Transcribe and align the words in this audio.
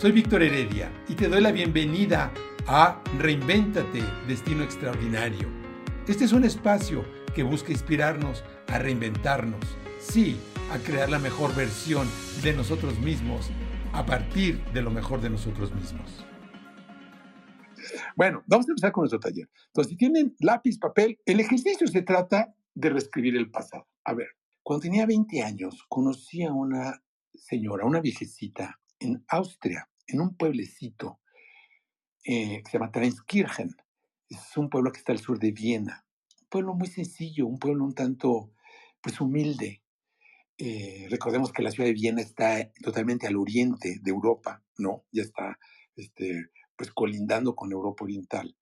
Soy 0.00 0.12
Víctor 0.12 0.42
Heredia 0.42 0.90
y 1.10 1.14
te 1.14 1.28
doy 1.28 1.42
la 1.42 1.52
bienvenida 1.52 2.32
a 2.66 3.04
Reinvéntate, 3.18 4.02
Destino 4.26 4.64
Extraordinario. 4.64 5.46
Este 6.08 6.24
es 6.24 6.32
un 6.32 6.44
espacio 6.44 7.04
que 7.34 7.42
busca 7.42 7.70
inspirarnos 7.70 8.42
a 8.68 8.78
reinventarnos, 8.78 9.60
sí, 9.98 10.38
a 10.72 10.78
crear 10.78 11.10
la 11.10 11.18
mejor 11.18 11.54
versión 11.54 12.08
de 12.42 12.54
nosotros 12.54 12.98
mismos 12.98 13.50
a 13.92 14.06
partir 14.06 14.64
de 14.72 14.80
lo 14.80 14.90
mejor 14.90 15.20
de 15.20 15.28
nosotros 15.28 15.70
mismos. 15.74 16.24
Bueno, 18.16 18.42
vamos 18.46 18.68
a 18.68 18.72
empezar 18.72 18.92
con 18.92 19.02
nuestro 19.02 19.20
taller. 19.20 19.50
Entonces, 19.66 19.90
si 19.90 19.96
tienen 19.98 20.34
lápiz, 20.40 20.78
papel, 20.78 21.20
el 21.26 21.40
ejercicio 21.40 21.86
se 21.86 22.00
trata 22.00 22.54
de 22.72 22.88
reescribir 22.88 23.36
el 23.36 23.50
pasado. 23.50 23.86
A 24.06 24.14
ver, 24.14 24.28
cuando 24.62 24.80
tenía 24.80 25.04
20 25.04 25.42
años, 25.42 25.84
conocí 25.90 26.42
a 26.42 26.54
una 26.54 27.02
señora, 27.34 27.84
una 27.84 28.00
viejecita 28.00 28.79
en 29.00 29.24
Austria, 29.28 29.88
en 30.06 30.20
un 30.20 30.36
pueblecito 30.36 31.20
eh, 32.24 32.62
que 32.62 32.70
se 32.70 32.78
llama 32.78 32.92
Trainkirchen. 32.92 33.74
Es 34.28 34.56
un 34.56 34.70
pueblo 34.70 34.92
que 34.92 34.98
está 34.98 35.12
al 35.12 35.18
sur 35.18 35.38
de 35.38 35.50
Viena. 35.50 36.06
Un 36.42 36.48
pueblo 36.48 36.74
muy 36.74 36.86
sencillo, 36.86 37.46
un 37.46 37.58
pueblo 37.58 37.84
un 37.84 37.94
tanto 37.94 38.52
pues 39.00 39.20
humilde. 39.20 39.82
Eh, 40.58 41.06
recordemos 41.10 41.52
que 41.52 41.62
la 41.62 41.70
ciudad 41.70 41.88
de 41.88 41.94
Viena 41.94 42.20
está 42.20 42.70
totalmente 42.82 43.26
al 43.26 43.36
oriente 43.36 43.98
de 44.00 44.10
Europa, 44.10 44.62
¿no? 44.76 45.04
Ya 45.10 45.22
está 45.22 45.58
este, 45.96 46.50
pues 46.76 46.92
colindando 46.92 47.56
con 47.56 47.72
Europa 47.72 48.04
Oriental. 48.04 48.54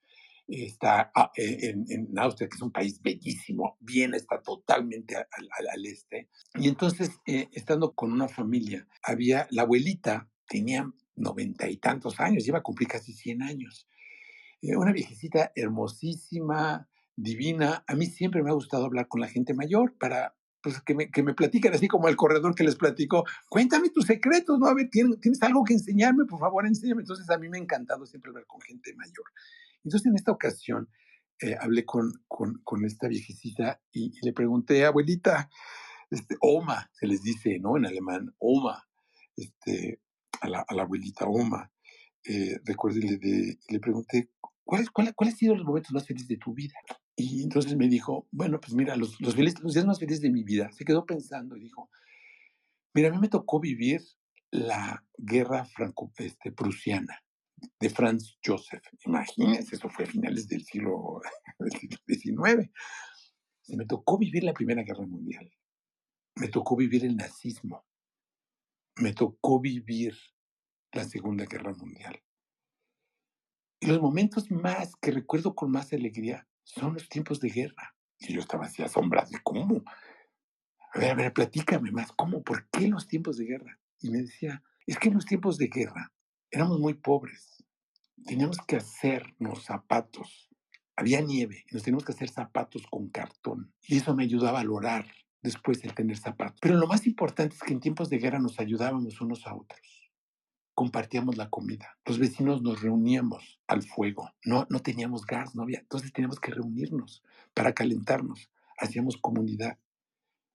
Está 0.49 1.13
ah, 1.15 1.31
e, 1.37 1.71
en, 1.71 2.19
Austria, 2.19 2.49
que 2.49 2.57
es 2.57 2.63
un 2.63 2.73
país 2.73 3.01
bellísimo. 3.03 3.77
Viena 3.81 4.17
está 4.17 4.41
totalmente 4.41 5.15
al, 5.15 5.87
este. 5.87 6.31
Y 6.55 6.69
entonces, 6.69 7.11
eh, 7.27 7.49
estando 7.53 7.95
con 7.95 8.13
una 8.13 8.29
familia, 8.29 8.89
había 9.03 9.47
la 9.51 9.63
abuelita, 9.63 10.31
tenía 10.49 10.91
noventa 11.17 11.69
y 11.69 11.77
tantos 11.77 12.19
años, 12.19 12.47
iba 12.47 12.59
a 12.59 12.63
cumplir 12.63 12.89
casi 12.89 13.13
100 13.13 13.43
años. 13.43 13.89
Eh, 14.63 14.77
una 14.77 14.93
viejecita 14.93 15.53
hermosísima, 15.55 16.89
divina. 17.15 17.85
A 17.87 17.95
mí 17.95 18.07
siempre 18.07 18.43
me 18.43 18.51
ha 18.51 18.55
gustado 18.55 18.87
hablar 18.87 19.09
con 19.09 19.21
la 19.21 19.29
gente 19.29 19.53
mayor 19.53 19.97
para 19.99 20.35
pues, 20.63 20.81
que, 20.81 20.95
me, 20.95 21.11
que 21.11 21.23
me 21.23 21.35
platiquen, 21.35 21.75
así 21.75 21.89
como 21.89 22.09
el 22.09 22.17
corredor 22.17 22.55
que 22.55 22.65
les 22.65 22.77
platicó. 22.77 23.25
Cuéntame 23.49 23.91
tus 23.91 24.07
secretos, 24.07 24.59
¿no? 24.59 24.67
A 24.67 24.75
ver, 24.75 24.89
¿tienes, 24.91 25.21
¿tienes 25.21 25.43
algo 25.43 25.65
que 25.65 25.75
enseñarme? 25.75 26.25
Por 26.25 26.41
favor, 26.41 26.67
enséñame. 26.67 27.03
Entonces, 27.03 27.29
a 27.31 27.39
mí 27.39 27.49
me 27.49 27.59
ha 27.59 27.61
encantado 27.61 28.07
siempre 28.07 28.31
hablar 28.31 28.47
con 28.47 28.61
gente 28.61 28.95
mayor. 28.95 29.25
Entonces, 29.85 30.07
en 30.07 30.17
esta 30.17 30.33
ocasión, 30.33 30.89
eh, 31.41 31.57
hablé 31.61 31.85
con, 31.85 32.13
con, 32.27 32.85
esta 32.85 33.07
viejecita 33.07 33.81
y, 33.93 34.13
le 34.23 34.33
pregunté, 34.33 34.85
abuelita, 34.85 35.49
este, 36.11 36.37
Oma, 36.41 36.91
se 36.93 37.07
les 37.07 37.23
dice, 37.23 37.59
¿no? 37.61 37.77
En 37.77 37.87
alemán, 37.87 38.35
Oma, 38.39 38.89
este, 39.37 40.01
a 40.41 40.49
la, 40.49 40.65
abuelita 40.69 41.27
Oma, 41.27 41.71
eh, 42.25 42.57
y 42.67 43.73
le, 43.73 43.81
pregunté, 43.81 44.31
¿cuál, 44.65 44.91
cuál, 44.91 45.15
¿cuál 45.15 45.31
han 45.31 45.37
sido 45.37 45.55
los 45.55 45.65
momentos 45.65 45.93
más 45.93 46.07
felices 46.07 46.29
de 46.29 46.39
tu 46.39 46.55
vida? 46.55 46.75
Y 47.15 47.43
entonces 47.43 47.77
me 47.77 47.89
dijo, 47.89 48.27
bueno, 48.33 48.61
pues 48.61 48.75
mira, 48.75 48.97
los, 48.97 49.21
los, 49.21 49.37
los 49.37 49.75
días 49.75 49.87
más 49.87 50.01
felices 50.01 50.21
de 50.21 50.31
mi 50.31 50.43
vida. 50.43 50.71
Se 50.73 50.85
quedó 50.85 51.07
pensando 51.07 51.57
y 51.57 51.61
dijo, 51.61 51.89
mira, 52.95 53.09
a 53.09 53.13
mí 53.13 53.19
me 53.19 53.29
tocó 53.29 53.61
vivir 53.61 54.01
la 54.51 55.05
guerra 55.17 55.65
franco-prusiana 55.65 57.23
de 57.81 57.91
Franz 57.91 58.39
Joseph. 58.45 58.83
Imagínense, 59.05 59.77
eso 59.77 59.89
fue 59.89 60.05
a 60.05 60.09
finales 60.09 60.49
del 60.49 60.65
siglo, 60.65 61.21
XIX. 62.07 62.71
Se 63.63 63.77
me 63.77 63.87
tocó 63.87 64.19
vivir 64.19 64.45
la 64.45 64.53
Primera 64.53 64.83
Guerra 64.83 65.07
Mundial. 65.07 65.51
Me 66.37 66.49
tocó 66.49 66.77
vivir 66.77 67.05
el 67.05 67.17
nazismo 67.17 67.85
me 69.01 69.13
tocó 69.13 69.61
vivir 69.61 70.17
la 70.93 71.05
Segunda 71.05 71.45
Guerra 71.47 71.73
Mundial. 71.73 72.21
Y 73.81 73.87
los 73.87 74.01
momentos 74.01 74.51
más 74.51 74.97
que 74.97 75.13
recuerdo 75.13 75.55
con 75.55 75.71
más 75.71 75.93
alegría 75.93 76.49
son 76.65 76.95
los 76.95 77.09
tiempos 77.09 77.41
de 77.41 77.51
guerra. 77.51 77.95
Y 78.19 78.35
yo 78.35 78.41
estaba 78.41 78.67
así 78.67 78.83
asombrado. 78.83 79.31
¿Cómo? 79.45 79.85
A 80.93 80.99
ver, 80.99 81.13
a 81.13 81.15
ver, 81.15 81.33
platícame 81.33 81.93
más. 81.93 82.11
¿Cómo? 82.13 82.43
¿Por 82.43 82.69
qué 82.71 82.89
los 82.89 83.07
tiempos 83.07 83.37
de 83.37 83.45
guerra? 83.45 83.79
Y 84.01 84.11
me 84.11 84.19
decía, 84.19 84.63
es 84.87 84.99
que 84.99 85.09
en 85.09 85.15
los 85.15 85.27
tiempos 85.27 85.59
de 85.59 85.69
guerra 85.69 86.13
éramos 86.51 86.79
muy 86.79 86.95
pobres. 86.95 87.65
Teníamos 88.25 88.59
que 88.67 88.77
hacernos 88.77 89.65
zapatos. 89.65 90.49
Había 90.97 91.21
nieve 91.21 91.65
y 91.71 91.75
nos 91.75 91.85
teníamos 91.85 92.05
que 92.05 92.13
hacer 92.13 92.29
zapatos 92.29 92.87
con 92.91 93.09
cartón. 93.09 93.73
Y 93.87 93.99
eso 93.99 94.15
me 94.15 94.25
ayudaba 94.25 94.61
a 94.61 94.65
valorar 94.65 95.07
después 95.43 95.81
de 95.83 95.91
tener 95.91 96.17
zapatos. 96.17 96.59
Pero 96.61 96.77
lo 96.77 96.87
más 96.87 97.07
importante 97.07 97.55
es 97.55 97.63
que 97.63 97.73
en 97.73 97.81
tiempos 97.81 98.11
de 98.11 98.19
guerra 98.19 98.41
nos 98.41 98.59
ayudábamos 98.59 99.21
unos 99.21 99.47
a 99.47 99.55
otros. 99.55 100.11
Compartíamos 100.75 101.37
la 101.37 101.51
comida. 101.51 101.99
Los 102.05 102.19
vecinos 102.19 102.63
nos 102.63 102.83
reuníamos 102.83 103.61
al 103.67 103.83
fuego. 103.83 104.31
No, 104.45 104.67
no 104.71 104.81
teníamos 104.81 105.25
gas, 105.25 105.55
no 105.55 105.63
había. 105.63 105.81
Entonces 105.81 106.13
teníamos 106.13 106.41
que 106.41 106.53
reunirnos 106.53 107.23
para 107.55 107.73
calentarnos. 107.73 108.51
Hacíamos 108.79 109.17
comunidad 109.17 109.79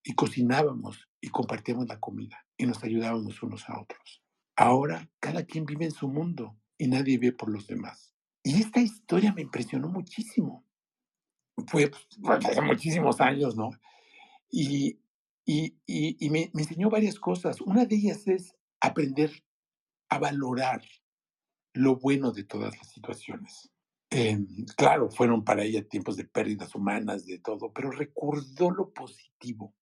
y 0.03 0.15
cocinábamos 0.15 1.09
y 1.21 1.29
compartíamos 1.29 1.87
la 1.87 1.99
comida 1.99 2.45
y 2.57 2.65
nos 2.65 2.83
ayudábamos 2.83 3.41
unos 3.43 3.69
a 3.69 3.79
otros. 3.79 4.22
Ahora 4.55 5.09
cada 5.19 5.45
quien 5.45 5.65
vive 5.65 5.85
en 5.85 5.91
su 5.91 6.07
mundo 6.07 6.55
y 6.77 6.87
nadie 6.87 7.17
ve 7.17 7.31
por 7.31 7.49
los 7.49 7.67
demás. 7.67 8.13
Y 8.43 8.61
esta 8.61 8.81
historia 8.81 9.33
me 9.33 9.41
impresionó 9.41 9.89
muchísimo. 9.89 10.65
Fue 11.67 11.89
pues, 12.21 12.45
hace 12.45 12.61
muchísimos 12.61 13.21
años, 13.21 13.55
¿no? 13.55 13.69
Y, 14.49 14.99
y, 15.45 16.29
me, 16.29 16.51
enseñó 16.53 16.89
varias 16.89 17.19
cosas. 17.19 17.61
Una 17.61 17.85
de 17.85 17.95
ellas 17.95 18.27
es 18.27 18.55
aprender 18.79 19.31
a 20.09 20.19
valorar 20.19 20.81
lo 21.73 21.95
bueno 21.95 22.31
de 22.31 22.43
todas 22.43 22.77
las 22.77 22.89
situaciones. 22.89 23.71
Em, 24.09 24.45
claro, 24.77 25.09
fueron 25.09 25.43
para 25.43 25.63
ella 25.63 25.87
tiempos 25.87 26.17
de 26.17 26.25
pérdidas 26.25 26.75
humanas, 26.75 27.25
de 27.25 27.39
todo, 27.39 27.71
pero 27.73 27.89
recordó 27.89 28.69
lo 28.69 28.91
positivo. 28.93 29.73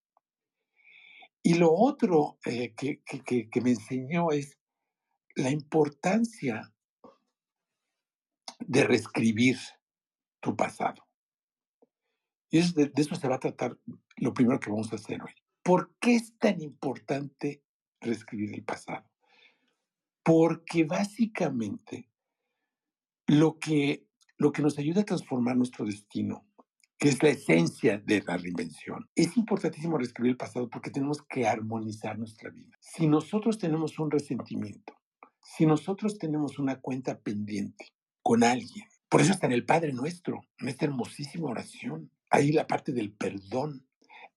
Y 1.44 1.56
lo 1.56 1.74
otro 1.74 2.38
eh, 2.46 2.74
que, 2.76 3.02
que, 3.04 3.50
que, 3.50 3.62
me 3.62 3.72
enseñó 3.72 4.32
es 4.32 4.58
la 5.36 5.50
importancia 5.50 6.74
de 8.60 8.84
reescribir 8.84 9.58
tu 10.40 10.56
pasado. 10.56 11.08
Y 12.50 12.62
de, 12.74 12.92
eso 12.96 13.16
se 13.16 13.28
va 13.28 13.36
a 13.36 13.40
tratar 13.40 13.78
lo 14.18 14.34
primero 14.34 14.60
que 14.60 14.70
vamos 14.70 14.92
a 14.92 14.98
hacer 14.98 15.22
hoy. 15.22 15.32
¿Por 15.64 15.94
qué 16.00 16.16
es 16.16 16.38
tan 16.38 16.62
importante 16.62 17.64
reescribir 18.02 18.54
el 18.54 18.64
pasado? 18.64 19.10
Porque 20.24 20.84
básicamente 20.84 22.10
lo 23.28 23.58
que, 23.58 24.08
lo 24.38 24.52
que 24.52 24.62
nos 24.62 24.78
ayuda 24.78 25.02
a 25.02 25.06
transformar 25.06 25.56
nuestro 25.56 25.86
destino, 25.86 26.46
que 26.98 27.10
es 27.10 27.24
la 27.24 27.30
esencia 27.30 27.98
de 27.98 28.22
la 28.22 28.38
reinvención, 28.38 29.10
es 29.16 29.38
importantísimo 29.38 29.98
reescribir 29.98 30.32
el 30.32 30.38
pasado 30.38 30.70
porque 30.70 30.92
tenemos 30.92 31.22
que 31.24 31.48
armonizar 31.48 32.20
nuestra 32.20 32.50
vida. 32.50 32.78
Si 32.80 33.08
nosotros 33.08 33.58
tenemos 33.58 33.98
un 33.98 34.12
resentimiento, 34.12 35.01
si 35.42 35.66
nosotros 35.66 36.18
tenemos 36.18 36.60
una 36.60 36.80
cuenta 36.80 37.20
pendiente 37.20 37.94
con 38.22 38.44
alguien, 38.44 38.86
por 39.10 39.22
eso 39.22 39.32
está 39.32 39.48
en 39.48 39.54
el 39.54 39.66
Padre 39.66 39.94
Nuestro, 39.94 40.42
en 40.60 40.70
esta 40.70 40.86
hermosísima 40.86 41.50
oración 41.50 42.12
ahí 42.32 42.52
la 42.52 42.66
parte 42.66 42.92
del 42.94 43.12
perdón. 43.12 43.86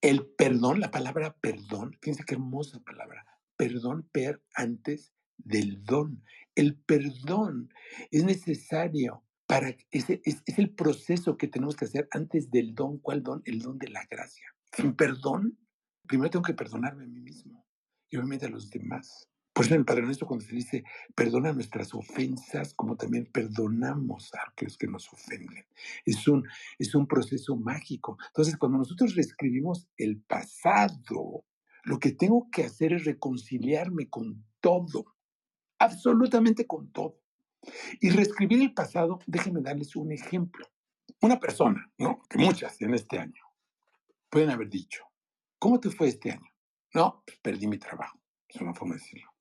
El 0.01 0.27
perdón, 0.27 0.81
la 0.81 0.91
palabra 0.91 1.37
perdón, 1.41 1.97
fíjense 2.03 2.25
qué 2.27 2.35
hermosa 2.35 2.81
palabra. 2.81 3.25
Perdón, 3.57 4.09
per 4.13 4.43
antes 4.55 5.15
del 5.39 5.85
don. 5.85 6.23
El 6.55 6.77
perdón 6.77 7.73
es 8.11 8.25
necesario 8.25 9.25
para, 9.47 9.71
es, 9.91 10.11
es, 10.11 10.43
es 10.45 10.59
el 10.59 10.75
proceso 10.75 11.37
que 11.37 11.49
tenemos 11.49 11.77
que 11.77 11.85
hacer 11.87 12.09
antes 12.11 12.51
del 12.51 12.75
don. 12.75 12.99
¿Cuál 12.99 13.23
don? 13.23 13.43
El 13.45 13.61
don 13.61 13.79
de 13.79 13.89
la 13.89 14.05
gracia. 14.11 14.47
Sin 14.77 14.95
perdón, 14.95 15.59
primero 16.07 16.31
tengo 16.31 16.45
que 16.45 16.55
perdonarme 16.55 17.05
a 17.05 17.09
mí 17.09 17.21
mismo 17.21 17.65
y 18.11 18.17
obviamente 18.17 18.47
a 18.47 18.51
los 18.51 18.71
demás. 18.71 19.29
Por 19.55 19.65
eso 19.65 19.77
el 19.77 19.85
Padre 19.85 20.03
Nuestro 20.03 20.27
cuando 20.27 20.45
se 20.45 20.57
dice, 20.57 20.85
perdona 21.15 21.53
nuestras 21.53 21.95
ofensas, 21.95 22.75
como 22.75 22.97
también 22.97 23.31
perdonamos 23.33 24.35
a 24.35 24.51
aquellos 24.51 24.77
que 24.77 24.89
nos 24.89 25.11
ofenden. 25.13 25.65
Es 26.05 26.27
un, 26.27 26.45
es 26.77 26.93
un 26.97 27.07
proceso 27.07 27.55
mágico. 27.55 28.19
Entonces, 28.27 28.57
cuando 28.57 28.79
nosotros 28.79 29.15
reescribimos 29.15 29.87
el 29.97 30.21
pasado, 30.21 31.45
lo 31.85 32.01
que 32.01 32.11
tengo 32.11 32.49
que 32.51 32.65
hacer 32.65 32.95
es 32.95 33.05
reconciliarme 33.05 34.09
con 34.09 34.45
todo, 34.61 35.15
absolutamente 35.79 36.67
con 36.67 36.91
todo. 36.91 37.21
Y 38.01 38.11
reescribir 38.11 38.61
el 38.61 38.75
pasado, 38.75 39.21
déjenme 39.25 39.63
darles 39.63 39.95
un 39.95 40.11
ejemplo. 40.11 40.67
Una 41.21 41.39
persona, 41.39 41.93
¿no? 41.97 42.23
Que 42.29 42.39
muchas 42.39 42.83
en 42.83 42.93
este 42.93 43.21
año 43.21 43.45
pueden 44.29 44.51
haber 44.51 44.69
dicho, 44.69 45.05
¿cómo 45.61 45.79
te 45.79 45.91
fue 45.91 46.09
este 46.09 46.33
año? 46.33 46.51
No, 46.93 47.23
pues 47.25 47.39
perdí 47.39 47.69
mi 47.69 47.79
trabajo. 47.79 48.19
Es 48.49 48.61
una 48.61 48.75
forma 48.75 48.97
de 48.97 49.01
decirlo 49.01 49.34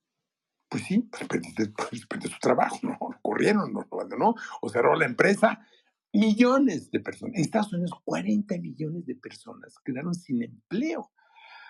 pues 0.73 0.85
sí, 0.85 1.07
pues 1.11 1.27
perdió 1.27 1.71
pues, 1.77 2.01
su 2.01 2.39
trabajo, 2.39 2.79
¿no? 2.81 2.97
Corrieron, 3.21 3.71
no 3.71 3.81
lo 3.81 3.87
abandonó, 3.91 4.33
o 4.59 4.69
cerró 4.69 4.95
la 4.95 5.05
empresa. 5.05 5.63
Millones 6.11 6.89
de 6.89 6.99
personas. 6.99 7.35
En 7.35 7.41
Estados 7.41 7.73
Unidos, 7.73 7.91
40 8.03 8.57
millones 8.57 9.05
de 9.05 9.13
personas 9.13 9.75
quedaron 9.85 10.15
sin 10.15 10.41
empleo 10.41 11.11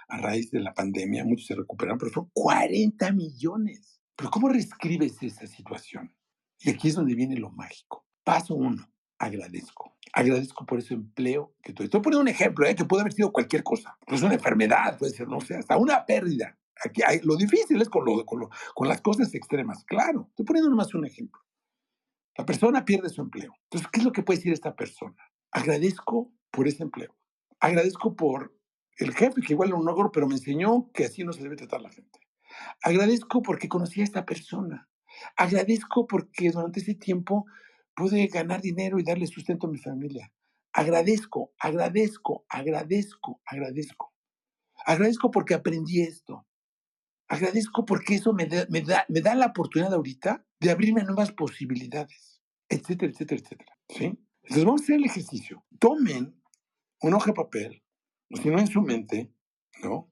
a 0.08 0.20
raíz 0.20 0.52
de 0.52 0.62
la 0.62 0.74
pandemia. 0.74 1.26
Muchos 1.26 1.48
se 1.48 1.56
recuperaron, 1.56 1.98
pero 1.98 2.14
son 2.14 2.30
40 2.32 3.12
millones. 3.12 4.00
Pero 4.16 4.32
¿cómo 4.32 4.48
reescribes 4.48 5.22
esa 5.22 5.48
situación? 5.48 6.16
Y 6.60 6.70
aquí 6.70 6.88
es 6.88 6.96
donde 6.96 7.14
viene 7.14 7.36
lo 7.36 7.50
mágico. 7.50 8.08
Paso 8.24 8.56
uno, 8.56 8.90
agradezco. 9.20 9.98
Agradezco 10.14 10.66
por 10.66 10.80
ese 10.80 10.94
empleo 10.94 11.58
que 11.62 11.74
tuve. 11.74 11.88
Estoy 11.88 12.00
poniendo 12.00 12.22
un 12.22 12.30
ejemplo, 12.30 12.66
¿eh? 12.66 12.74
que 12.74 12.86
puede 12.86 13.02
haber 13.02 13.12
sido 13.12 13.34
cualquier 13.34 13.64
cosa. 13.64 13.98
Pues 14.08 14.22
una 14.22 14.36
enfermedad, 14.36 14.98
puede 14.98 15.12
ser, 15.12 15.28
no 15.28 15.42
sé, 15.42 15.58
hasta 15.58 15.76
una 15.76 16.06
pérdida. 16.06 16.58
Aquí 16.84 17.02
hay, 17.06 17.20
lo 17.24 17.36
difícil 17.36 17.82
es 17.82 17.90
con, 17.90 18.06
lo, 18.06 18.26
con, 18.26 18.40
lo, 18.40 18.50
con 18.74 18.88
las 18.88 19.02
cosas 19.02 19.34
extremas. 19.34 19.84
Claro, 19.86 20.28
estoy 20.30 20.46
poniendo 20.46 20.70
nomás 20.70 20.94
un 20.94 21.06
ejemplo. 21.06 21.42
La 22.38 22.46
persona 22.46 22.84
pierde 22.84 23.10
su 23.10 23.22
empleo. 23.22 23.54
Entonces, 23.66 23.90
¿qué 23.92 24.00
es 24.00 24.06
lo 24.06 24.12
que 24.12 24.24
puede 24.24 24.38
decir 24.40 24.54
esta 24.54 24.76
persona? 24.76 25.16
Agradezco 25.52 26.32
por 26.52 26.68
ese 26.68 26.84
empleo. 26.84 27.16
Agradezco 27.60 28.16
por 28.16 28.56
el 28.98 29.14
jefe, 29.14 29.42
que 29.42 29.54
igual 29.54 29.70
no 29.70 29.82
logro, 29.82 30.12
pero 30.12 30.28
me 30.28 30.36
enseñó 30.36 30.92
que 30.94 31.06
así 31.06 31.24
no 31.24 31.34
se 31.34 31.44
debe 31.44 31.56
tratar 31.56 31.82
la 31.82 31.92
gente. 31.92 32.20
Agradezco 32.82 33.42
porque 33.42 33.70
conocí 33.70 34.02
a 34.02 34.04
esta 34.04 34.26
persona. 34.26 34.90
Agradezco 35.38 36.08
porque 36.08 36.52
durante 36.52 36.80
ese 36.80 36.96
tiempo 36.96 37.46
pude 37.96 38.28
ganar 38.28 38.62
dinero 38.62 39.00
y 39.00 39.04
darle 39.04 39.28
sustento 39.28 39.68
a 39.68 39.72
mi 39.72 39.78
familia. 39.78 40.32
Agradezco, 40.72 41.54
agradezco, 41.60 42.46
agradezco, 42.50 43.42
agradezco. 43.46 44.14
Agradezco 44.86 45.32
porque 45.32 45.54
aprendí 45.54 46.02
esto. 46.02 46.46
Agradezco 47.28 47.86
porque 47.86 48.16
eso 48.16 48.34
me 48.34 48.46
da, 48.46 48.66
me 48.70 48.82
da, 48.82 49.06
me 49.10 49.22
da 49.22 49.36
la 49.36 49.48
oportunidad 49.48 49.94
ahorita 49.94 50.46
de 50.60 50.72
abrirme 50.72 51.02
a 51.02 51.06
nuevas 51.06 51.32
posibilidades, 51.32 52.42
etcétera, 52.70 53.12
etcétera, 53.12 53.42
etcétera. 53.42 53.78
¿Sí? 53.90 54.06
Entonces 54.44 54.66
vamos 54.66 54.82
a 54.82 54.84
hacer 54.84 54.96
el 54.96 55.06
ejercicio. 55.06 55.64
Tomen 55.80 56.36
una 57.02 57.18
hoja 57.18 57.28
de 57.28 57.34
papel, 57.34 57.84
o 58.32 58.38
si 58.38 58.50
no 58.50 58.60
en 58.60 58.68
su 58.68 58.82
mente, 58.82 59.32
¿no? 59.82 60.12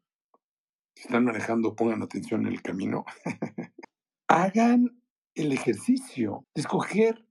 Si 0.96 1.04
están 1.04 1.26
manejando, 1.26 1.76
pongan 1.76 2.02
atención 2.02 2.46
en 2.46 2.54
el 2.54 2.62
camino. 2.62 3.06
Hagan 4.28 5.02
el 5.36 5.52
ejercicio 5.52 6.46
de 6.54 6.62
escoger 6.62 7.26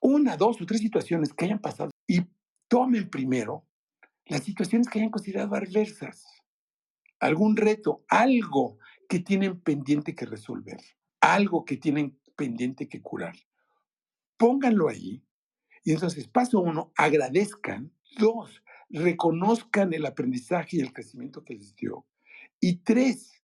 una, 0.00 0.36
dos 0.36 0.60
o 0.60 0.66
tres 0.66 0.80
situaciones 0.80 1.32
que 1.32 1.46
hayan 1.46 1.58
pasado 1.58 1.90
y 2.06 2.20
tomen 2.68 3.10
primero 3.10 3.66
las 4.26 4.44
situaciones 4.44 4.88
que 4.88 4.98
hayan 4.98 5.10
considerado 5.10 5.54
adversas, 5.54 6.24
algún 7.18 7.56
reto, 7.56 8.04
algo 8.08 8.78
que 9.08 9.20
tienen 9.20 9.60
pendiente 9.60 10.14
que 10.14 10.26
resolver, 10.26 10.78
algo 11.20 11.64
que 11.64 11.76
tienen 11.76 12.18
pendiente 12.36 12.88
que 12.88 13.02
curar. 13.02 13.34
Pónganlo 14.36 14.88
ahí 14.88 15.24
y 15.88 15.92
entonces, 15.92 16.28
paso 16.28 16.60
uno, 16.60 16.92
agradezcan. 16.96 17.90
Dos, 18.18 18.62
reconozcan 18.90 19.94
el 19.94 20.04
aprendizaje 20.04 20.76
y 20.76 20.80
el 20.80 20.92
crecimiento 20.92 21.42
que 21.42 21.54
les 21.54 21.74
dio. 21.74 22.06
Y 22.60 22.76
tres, 22.80 23.42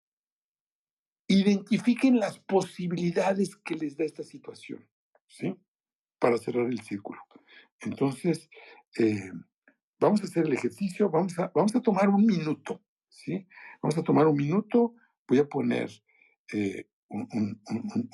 identifiquen 1.28 2.20
las 2.20 2.40
posibilidades 2.40 3.56
que 3.56 3.76
les 3.76 3.96
da 3.96 4.04
esta 4.04 4.24
situación, 4.24 4.86
¿sí? 5.28 5.56
Para 6.20 6.38
cerrar 6.38 6.68
el 6.68 6.82
círculo. 6.82 7.22
Entonces, 7.80 8.50
eh, 8.98 9.32
vamos 10.00 10.22
a 10.22 10.26
hacer 10.26 10.46
el 10.46 10.54
ejercicio, 10.54 11.10
vamos 11.10 11.40
a, 11.40 11.52
vamos 11.56 11.74
a 11.76 11.82
tomar 11.82 12.10
un 12.10 12.26
minuto, 12.26 12.82
¿sí? 13.08 13.48
Vamos 13.82 13.98
a 13.98 14.04
tomar 14.04 14.28
un 14.28 14.36
minuto, 14.36 14.96
voy 15.28 15.40
a 15.40 15.46
poner 15.46 15.90
eh, 16.54 16.86
un, 17.10 17.28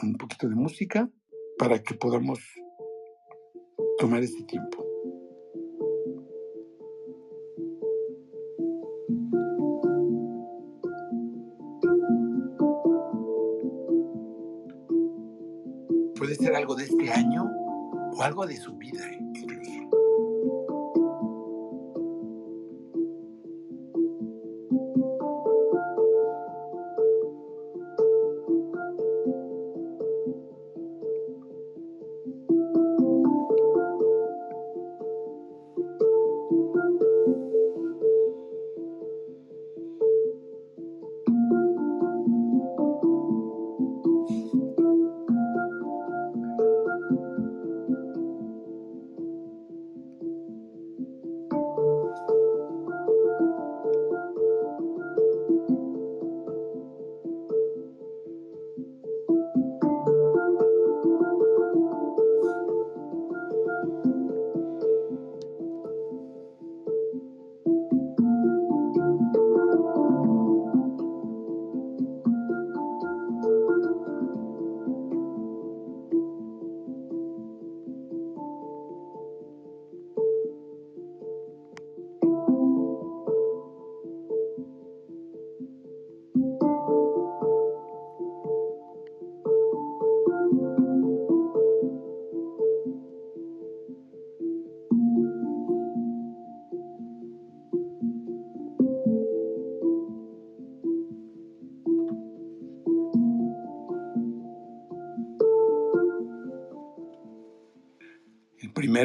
un, 0.01 0.15
poquito 0.17 0.47
de 0.47 0.55
música 0.55 1.09
para 1.57 1.81
que 1.81 1.95
podamos 1.95 2.39
tomar 3.97 4.21
este 4.21 4.43
tiempo. 4.43 4.85
Puede 16.17 16.35
ser 16.35 16.53
algo 16.55 16.75
de 16.75 16.83
este 16.83 17.11
año 17.11 17.45
o 18.13 18.21
algo 18.21 18.45
de 18.45 18.57
su 18.57 18.75
vida, 18.77 19.01
incluso. 19.13 19.78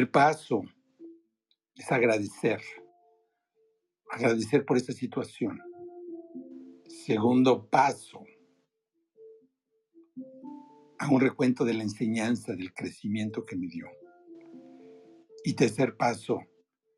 Paso 0.09 0.63
es 1.75 1.91
agradecer. 1.91 2.61
Agradecer 4.11 4.65
por 4.65 4.77
esta 4.77 4.93
situación. 4.93 5.59
Segundo 6.87 7.67
paso, 7.69 8.23
a 10.97 11.09
un 11.09 11.21
recuento 11.21 11.65
de 11.65 11.73
la 11.73 11.83
enseñanza, 11.83 12.55
del 12.55 12.73
crecimiento 12.73 13.45
que 13.45 13.55
me 13.55 13.67
dio. 13.67 13.87
Y 15.43 15.53
tercer 15.53 15.97
paso, 15.97 16.39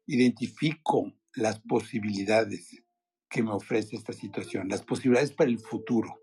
identifico 0.05 1.13
las 1.35 1.59
posibilidades 1.59 2.81
que 3.29 3.43
me 3.43 3.51
ofrece 3.51 3.95
esta 3.95 4.13
situación, 4.13 4.69
las 4.69 4.83
posibilidades 4.83 5.33
para 5.33 5.49
el 5.49 5.59
futuro. 5.59 6.21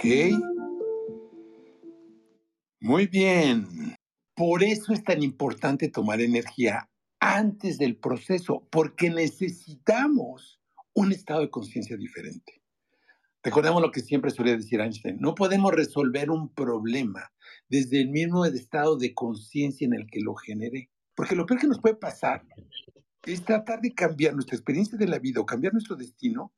Ok. 0.00 0.06
Muy 2.80 3.06
bien. 3.06 3.94
Por 4.34 4.62
eso 4.62 4.94
es 4.94 5.04
tan 5.04 5.22
importante 5.22 5.90
tomar 5.90 6.22
energía 6.22 6.88
antes 7.20 7.76
del 7.76 7.98
proceso, 7.98 8.66
porque 8.70 9.10
necesitamos 9.10 10.58
un 10.94 11.12
estado 11.12 11.40
de 11.40 11.50
conciencia 11.50 11.98
diferente. 11.98 12.62
Recordemos 13.42 13.82
lo 13.82 13.90
que 13.90 14.00
siempre 14.00 14.30
solía 14.30 14.56
decir 14.56 14.80
Einstein, 14.80 15.18
no 15.20 15.34
podemos 15.34 15.74
resolver 15.74 16.30
un 16.30 16.48
problema 16.54 17.30
desde 17.68 18.00
el 18.00 18.08
mismo 18.08 18.46
estado 18.46 18.96
de 18.96 19.12
conciencia 19.12 19.84
en 19.84 19.92
el 19.92 20.06
que 20.06 20.20
lo 20.20 20.34
generé, 20.34 20.90
porque 21.14 21.34
lo 21.34 21.44
peor 21.44 21.60
que 21.60 21.66
nos 21.66 21.80
puede 21.80 21.96
pasar 21.96 22.46
es 23.26 23.44
tratar 23.44 23.82
de 23.82 23.92
cambiar 23.92 24.32
nuestra 24.32 24.56
experiencia 24.56 24.96
de 24.96 25.08
la 25.08 25.18
vida 25.18 25.42
o 25.42 25.46
cambiar 25.46 25.74
nuestro 25.74 25.94
destino 25.94 26.54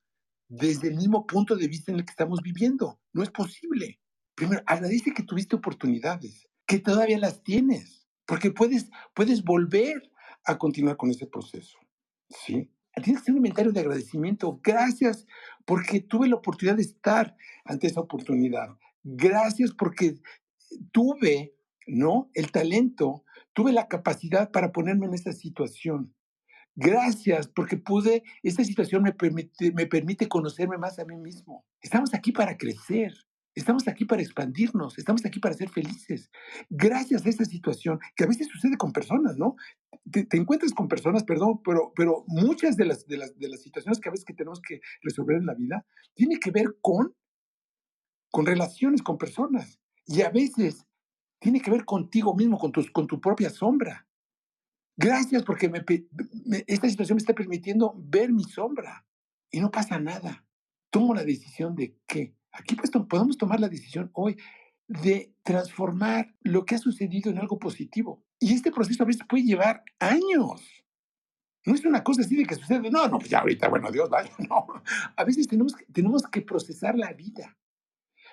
desde 0.52 0.88
el 0.88 0.96
mismo 0.96 1.26
punto 1.26 1.56
de 1.56 1.66
vista 1.66 1.90
en 1.90 1.98
el 1.98 2.04
que 2.04 2.10
estamos 2.10 2.42
viviendo. 2.42 3.00
No 3.14 3.22
es 3.22 3.30
posible. 3.30 3.98
Primero, 4.34 4.62
agradece 4.66 5.14
que 5.14 5.22
tuviste 5.22 5.56
oportunidades, 5.56 6.46
que 6.66 6.78
todavía 6.78 7.18
las 7.18 7.42
tienes, 7.42 8.06
porque 8.26 8.50
puedes, 8.50 8.90
puedes 9.14 9.42
volver 9.42 10.10
a 10.44 10.58
continuar 10.58 10.98
con 10.98 11.10
ese 11.10 11.26
proceso. 11.26 11.78
¿Sí? 12.28 12.70
Tienes 13.02 13.22
que 13.22 13.22
hacer 13.22 13.32
un 13.32 13.38
inventario 13.38 13.72
de 13.72 13.80
agradecimiento. 13.80 14.60
Gracias 14.62 15.26
porque 15.64 16.00
tuve 16.00 16.28
la 16.28 16.36
oportunidad 16.36 16.76
de 16.76 16.82
estar 16.82 17.34
ante 17.64 17.86
esa 17.86 18.00
oportunidad. 18.00 18.76
Gracias 19.02 19.72
porque 19.72 20.20
tuve, 20.92 21.54
¿no? 21.86 22.30
El 22.34 22.52
talento, 22.52 23.24
tuve 23.54 23.72
la 23.72 23.88
capacidad 23.88 24.50
para 24.50 24.70
ponerme 24.70 25.06
en 25.06 25.14
esa 25.14 25.32
situación. 25.32 26.14
Gracias 26.74 27.48
porque 27.48 27.76
pude, 27.76 28.22
esta 28.42 28.64
situación 28.64 29.02
me 29.02 29.12
permite, 29.12 29.72
me 29.72 29.86
permite 29.86 30.28
conocerme 30.28 30.78
más 30.78 30.98
a 30.98 31.04
mí 31.04 31.16
mismo. 31.16 31.66
Estamos 31.82 32.14
aquí 32.14 32.32
para 32.32 32.56
crecer, 32.56 33.12
estamos 33.54 33.86
aquí 33.88 34.06
para 34.06 34.22
expandirnos, 34.22 34.98
estamos 34.98 35.24
aquí 35.26 35.38
para 35.38 35.54
ser 35.54 35.68
felices. 35.68 36.30
Gracias 36.70 37.26
a 37.26 37.28
esta 37.28 37.44
situación, 37.44 37.98
que 38.16 38.24
a 38.24 38.26
veces 38.26 38.48
sucede 38.48 38.78
con 38.78 38.92
personas, 38.92 39.36
¿no? 39.36 39.56
Te, 40.10 40.24
te 40.24 40.38
encuentras 40.38 40.72
con 40.72 40.88
personas, 40.88 41.24
perdón, 41.24 41.60
pero, 41.62 41.92
pero 41.94 42.24
muchas 42.26 42.76
de 42.76 42.86
las, 42.86 43.06
de, 43.06 43.18
las, 43.18 43.38
de 43.38 43.48
las 43.48 43.60
situaciones 43.60 44.00
que 44.00 44.08
a 44.08 44.12
veces 44.12 44.24
que 44.24 44.34
tenemos 44.34 44.60
que 44.60 44.80
resolver 45.02 45.36
en 45.36 45.46
la 45.46 45.54
vida 45.54 45.86
tiene 46.14 46.38
que 46.38 46.50
ver 46.50 46.76
con, 46.80 47.14
con 48.30 48.46
relaciones 48.46 49.02
con 49.02 49.18
personas. 49.18 49.78
Y 50.06 50.22
a 50.22 50.30
veces 50.30 50.86
tiene 51.38 51.60
que 51.60 51.70
ver 51.70 51.84
contigo 51.84 52.34
mismo, 52.34 52.58
con, 52.58 52.72
tus, 52.72 52.90
con 52.90 53.06
tu 53.06 53.20
propia 53.20 53.50
sombra. 53.50 54.06
Gracias 54.96 55.42
porque 55.44 55.68
me, 55.68 55.84
me, 56.44 56.64
esta 56.66 56.88
situación 56.88 57.16
me 57.16 57.20
está 57.20 57.34
permitiendo 57.34 57.94
ver 57.96 58.32
mi 58.32 58.44
sombra 58.44 59.06
y 59.50 59.60
no 59.60 59.70
pasa 59.70 59.98
nada. 59.98 60.44
Tomo 60.90 61.14
la 61.14 61.24
decisión 61.24 61.74
de 61.74 61.96
que, 62.06 62.34
aquí 62.52 62.74
pues, 62.74 62.90
podemos 63.08 63.38
tomar 63.38 63.60
la 63.60 63.68
decisión 63.68 64.10
hoy 64.12 64.36
de 64.86 65.34
transformar 65.42 66.34
lo 66.42 66.64
que 66.64 66.74
ha 66.74 66.78
sucedido 66.78 67.30
en 67.30 67.38
algo 67.38 67.58
positivo. 67.58 68.24
Y 68.38 68.52
este 68.52 68.70
proceso 68.70 69.02
a 69.02 69.06
veces 69.06 69.22
puede 69.28 69.44
llevar 69.44 69.82
años. 69.98 70.60
No 71.64 71.74
es 71.74 71.84
una 71.84 72.02
cosa 72.02 72.22
así 72.22 72.36
de 72.36 72.44
que 72.44 72.56
sucede, 72.56 72.90
no, 72.90 73.06
no, 73.06 73.18
pues 73.18 73.30
ya 73.30 73.38
ahorita, 73.38 73.68
bueno, 73.68 73.90
Dios 73.90 74.10
vaya, 74.10 74.32
no. 74.50 74.66
A 75.16 75.24
veces 75.24 75.46
tenemos, 75.46 75.74
tenemos 75.92 76.22
que 76.24 76.42
procesar 76.42 76.98
la 76.98 77.12
vida. 77.12 77.56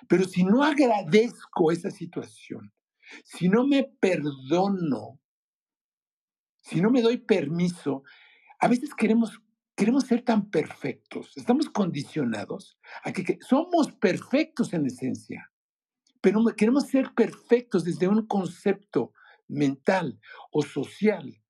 Pero 0.08 0.24
si 0.24 0.44
no 0.44 0.64
agradezco 0.64 1.70
esa 1.70 1.90
situación, 1.90 2.72
si 3.24 3.48
no 3.48 3.66
me 3.66 3.84
perdono, 3.84 5.20
si 6.60 6.80
no 6.80 6.90
me 6.90 7.02
doy 7.02 7.18
permiso, 7.18 8.02
a 8.58 8.68
veces 8.68 8.94
queremos, 8.94 9.40
queremos 9.74 10.04
ser 10.04 10.22
tan 10.22 10.50
perfectos, 10.50 11.32
estamos 11.36 11.68
condicionados 11.70 12.78
a 13.02 13.12
que, 13.12 13.24
que 13.24 13.38
somos 13.40 13.92
perfectos 13.92 14.72
en 14.72 14.86
esencia, 14.86 15.50
pero 16.20 16.44
queremos 16.56 16.86
ser 16.88 17.12
perfectos 17.14 17.84
desde 17.84 18.08
un 18.08 18.26
concepto 18.26 19.12
mental 19.48 20.20
o 20.50 20.62
social, 20.62 21.42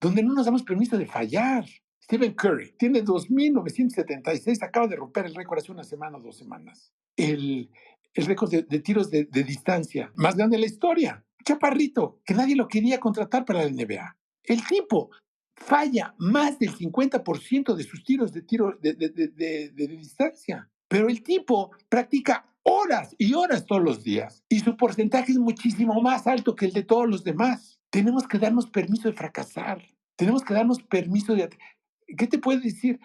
donde 0.00 0.22
no 0.22 0.34
nos 0.34 0.46
damos 0.46 0.62
permiso 0.62 0.98
de 0.98 1.06
fallar. 1.06 1.64
Stephen 2.02 2.34
Curry 2.34 2.76
tiene 2.76 3.02
2.976, 3.02 4.62
acaba 4.62 4.86
de 4.86 4.96
romper 4.96 5.24
el 5.24 5.34
récord 5.34 5.58
hace 5.58 5.72
una 5.72 5.84
semana 5.84 6.18
o 6.18 6.20
dos 6.20 6.36
semanas. 6.36 6.92
El, 7.16 7.70
el 8.12 8.26
récord 8.26 8.50
de, 8.50 8.62
de 8.62 8.80
tiros 8.80 9.10
de, 9.10 9.24
de, 9.24 9.42
distancia 9.42 10.12
más 10.14 10.36
grande 10.36 10.56
de 10.56 10.60
la 10.60 10.66
historia. 10.66 11.24
Chaparrito, 11.44 12.20
que 12.24 12.34
nadie 12.34 12.56
lo 12.56 12.68
quería 12.68 12.98
contratar 12.98 13.44
para 13.44 13.64
la 13.64 13.70
NBA. 13.70 14.16
El 14.42 14.66
tipo 14.66 15.10
falla 15.56 16.14
más 16.18 16.58
del 16.58 16.74
50% 16.74 17.74
de 17.74 17.84
sus 17.84 18.02
tiros 18.04 18.32
de 18.32 18.42
tiro 18.42 18.78
de, 18.80 19.86
distancia. 19.88 20.70
Pero 20.88 21.08
el 21.08 21.22
tipo 21.22 21.70
practica 21.88 22.46
horas 22.62 23.14
y 23.18 23.34
horas 23.34 23.66
todos 23.66 23.82
los 23.82 24.02
días 24.02 24.44
y 24.48 24.60
su 24.60 24.76
porcentaje 24.76 25.32
es 25.32 25.38
muchísimo 25.38 26.00
más 26.00 26.26
alto 26.26 26.56
que 26.56 26.66
el 26.66 26.72
de 26.72 26.82
todos 26.82 27.08
los 27.08 27.24
demás. 27.24 27.78
Tenemos 27.90 28.26
que 28.26 28.38
darnos 28.38 28.68
permiso 28.68 29.08
de 29.08 29.14
fracasar. 29.14 29.82
Tenemos 30.16 30.42
que 30.42 30.54
darnos 30.54 30.82
permiso 30.82 31.34
de... 31.34 31.48
¿Qué 32.16 32.26
te 32.26 32.38
puede 32.38 32.60
decir? 32.60 33.00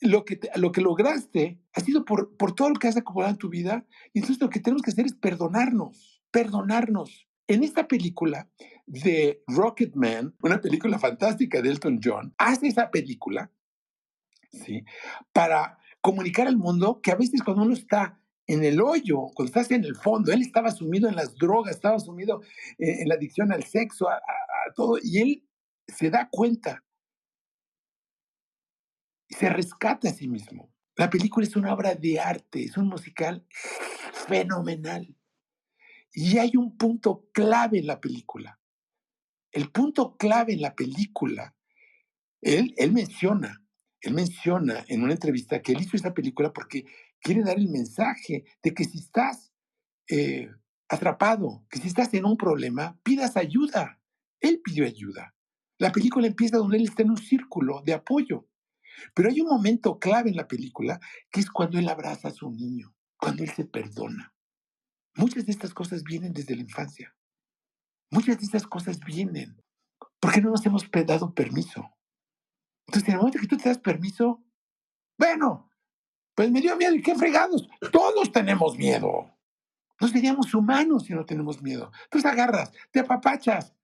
lo 0.00 0.24
que, 0.24 0.38
lo 0.56 0.72
que 0.72 0.80
lograste 0.80 1.58
ha 1.72 1.80
sido 1.80 2.04
por, 2.04 2.36
por 2.36 2.54
todo 2.54 2.70
lo 2.70 2.76
que 2.76 2.88
has 2.88 2.96
acumulado 2.96 3.32
en 3.32 3.38
tu 3.38 3.48
vida. 3.48 3.86
Y 4.12 4.18
entonces 4.18 4.40
lo 4.40 4.50
que 4.50 4.60
tenemos 4.60 4.82
que 4.82 4.90
hacer 4.90 5.06
es 5.06 5.14
perdonarnos, 5.14 6.15
perdonarnos. 6.36 7.26
En 7.46 7.64
esta 7.64 7.88
película 7.88 8.46
de 8.84 9.42
Rocketman, 9.46 10.36
una 10.42 10.60
película 10.60 10.98
fantástica 10.98 11.62
de 11.62 11.70
Elton 11.70 11.98
John, 12.04 12.34
hace 12.36 12.66
esa 12.66 12.90
película, 12.90 13.50
¿sí? 14.52 14.84
Para 15.32 15.78
comunicar 16.02 16.46
al 16.46 16.58
mundo 16.58 17.00
que 17.00 17.10
a 17.10 17.14
veces 17.14 17.42
cuando 17.42 17.62
uno 17.62 17.72
está 17.72 18.20
en 18.46 18.64
el 18.64 18.82
hoyo, 18.82 19.28
cuando 19.34 19.46
estás 19.46 19.70
en 19.70 19.84
el 19.84 19.96
fondo, 19.96 20.30
él 20.30 20.42
estaba 20.42 20.70
sumido 20.72 21.08
en 21.08 21.16
las 21.16 21.34
drogas, 21.36 21.76
estaba 21.76 21.98
sumido 22.00 22.42
en, 22.76 23.00
en 23.00 23.08
la 23.08 23.14
adicción 23.14 23.50
al 23.50 23.64
sexo, 23.64 24.10
a, 24.10 24.20
todo, 24.74 24.98
y 25.02 25.18
él 25.18 25.48
se 25.88 26.10
da 26.10 26.28
cuenta 26.30 26.84
se 29.30 29.48
rescata 29.48 30.10
a 30.10 30.12
sí 30.12 30.28
mismo. 30.28 30.70
La 30.96 31.08
película 31.08 31.46
es 31.46 31.56
una 31.56 31.72
obra 31.72 31.94
de 31.94 32.20
arte, 32.20 32.62
es 32.62 32.76
un 32.76 32.88
musical 32.88 33.46
fenomenal. 34.28 35.15
Y 36.18 36.38
hay 36.38 36.56
un 36.56 36.78
punto 36.78 37.28
clave 37.30 37.78
en 37.78 37.86
la 37.86 38.00
película. 38.00 38.58
El 39.52 39.70
punto 39.70 40.16
clave 40.16 40.54
en 40.54 40.62
la 40.62 40.74
película, 40.74 41.54
él, 42.40 42.72
él 42.78 42.92
menciona, 42.92 43.62
él 44.00 44.14
menciona 44.14 44.82
en 44.88 45.02
una 45.02 45.12
entrevista 45.12 45.60
que 45.60 45.72
él 45.72 45.82
hizo 45.82 45.94
esta 45.94 46.14
película 46.14 46.54
porque 46.54 46.86
quiere 47.20 47.42
dar 47.42 47.58
el 47.58 47.68
mensaje 47.68 48.44
de 48.62 48.72
que 48.72 48.84
si 48.84 48.96
estás 48.96 49.52
eh, 50.08 50.48
atrapado, 50.88 51.66
que 51.68 51.80
si 51.80 51.88
estás 51.88 52.14
en 52.14 52.24
un 52.24 52.38
problema, 52.38 52.98
pidas 53.02 53.36
ayuda. 53.36 54.00
Él 54.40 54.62
pidió 54.64 54.86
ayuda. 54.86 55.34
La 55.76 55.92
película 55.92 56.26
empieza 56.26 56.56
donde 56.56 56.78
él 56.78 56.84
está 56.84 57.02
en 57.02 57.10
un 57.10 57.18
círculo 57.18 57.82
de 57.84 57.92
apoyo. 57.92 58.48
Pero 59.12 59.28
hay 59.28 59.42
un 59.42 59.48
momento 59.48 59.98
clave 59.98 60.30
en 60.30 60.36
la 60.36 60.48
película 60.48 60.98
que 61.30 61.40
es 61.40 61.50
cuando 61.50 61.78
él 61.78 61.90
abraza 61.90 62.28
a 62.28 62.32
su 62.32 62.50
niño, 62.50 62.94
cuando 63.18 63.42
él 63.42 63.50
se 63.50 63.66
perdona. 63.66 64.32
Muchas 65.16 65.46
de 65.46 65.52
estas 65.52 65.72
cosas 65.72 66.02
vienen 66.04 66.32
desde 66.32 66.54
la 66.54 66.62
infancia. 66.62 67.14
Muchas 68.10 68.38
de 68.38 68.44
estas 68.44 68.66
cosas 68.66 69.00
vienen 69.00 69.60
porque 70.20 70.40
no 70.40 70.50
nos 70.50 70.64
hemos 70.66 70.88
dado 70.90 71.34
permiso. 71.34 71.90
Entonces, 72.86 73.08
en 73.08 73.14
el 73.14 73.18
momento 73.18 73.38
que 73.38 73.46
tú 73.46 73.56
te 73.56 73.68
das 73.68 73.78
permiso, 73.78 74.44
bueno, 75.18 75.70
pues 76.34 76.50
me 76.50 76.60
dio 76.60 76.76
miedo. 76.76 76.94
¿Y 76.94 77.02
qué 77.02 77.14
fregados? 77.14 77.68
Todos 77.90 78.30
tenemos 78.30 78.76
miedo. 78.76 79.32
No 80.00 80.08
seríamos 80.08 80.52
humanos 80.54 81.04
si 81.04 81.14
no 81.14 81.24
tenemos 81.24 81.62
miedo. 81.62 81.90
Entonces 82.04 82.30
agarras, 82.30 82.70
te 82.90 83.00
apapachas. 83.00 83.74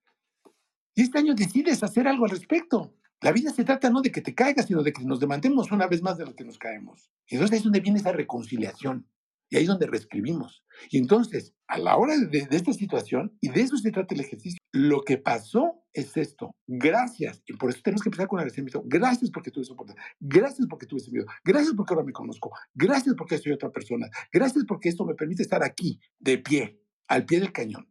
Y 0.93 1.01
este 1.01 1.17
año 1.17 1.33
decides 1.33 1.81
hacer 1.81 2.07
algo 2.07 2.25
al 2.25 2.31
respecto. 2.31 2.93
La 3.21 3.31
vida 3.31 3.51
se 3.51 3.63
trata 3.63 3.89
no 3.89 4.01
de 4.01 4.11
que 4.11 4.21
te 4.21 4.35
caigas, 4.35 4.67
sino 4.67 4.83
de 4.83 4.93
que 4.93 5.03
nos 5.03 5.19
demandemos 5.19 5.71
una 5.71 5.87
vez 5.87 6.01
más 6.03 6.17
de 6.17 6.25
lo 6.25 6.35
que 6.35 6.43
nos 6.43 6.59
caemos. 6.59 7.09
Y 7.27 7.35
entonces 7.35 7.59
es 7.59 7.63
donde 7.63 7.79
viene 7.79 7.99
esa 7.99 8.11
reconciliación. 8.11 9.07
Y 9.53 9.57
ahí 9.57 9.63
es 9.63 9.69
donde 9.69 9.85
reescribimos. 9.85 10.65
Y 10.89 10.97
entonces, 10.97 11.53
a 11.67 11.77
la 11.77 11.95
hora 11.95 12.17
de, 12.17 12.47
de, 12.47 12.57
esta 12.57 12.73
situación, 12.73 13.37
y 13.39 13.49
de 13.49 13.61
eso 13.61 13.77
se 13.77 13.91
trata 13.91 14.15
el 14.15 14.21
ejercicio, 14.21 14.57
lo 14.71 15.03
que 15.03 15.19
pasó 15.19 15.83
es 15.93 16.17
esto. 16.17 16.55
Gracias. 16.65 17.43
Y 17.45 17.53
por 17.53 17.69
eso 17.69 17.79
tenemos 17.83 18.01
que 18.01 18.09
empezar 18.09 18.27
con 18.27 18.39
agradecimiento. 18.39 18.81
Gracias 18.83 19.29
porque 19.29 19.51
tuve 19.51 19.63
soporte. 19.63 19.93
Gracias 20.19 20.67
porque 20.67 20.87
tuve 20.87 21.01
ese 21.01 21.11
miedo. 21.11 21.27
Gracias 21.45 21.75
porque 21.75 21.93
ahora 21.93 22.03
me 22.03 22.13
conozco. 22.13 22.51
Gracias 22.73 23.13
porque 23.15 23.37
soy 23.37 23.51
otra 23.51 23.71
persona. 23.71 24.09
Gracias 24.31 24.65
porque 24.67 24.89
esto 24.89 25.05
me 25.05 25.13
permite 25.13 25.43
estar 25.43 25.63
aquí, 25.63 25.99
de 26.17 26.39
pie, 26.39 26.81
al 27.07 27.23
pie 27.27 27.39
del 27.39 27.51
cañón, 27.51 27.87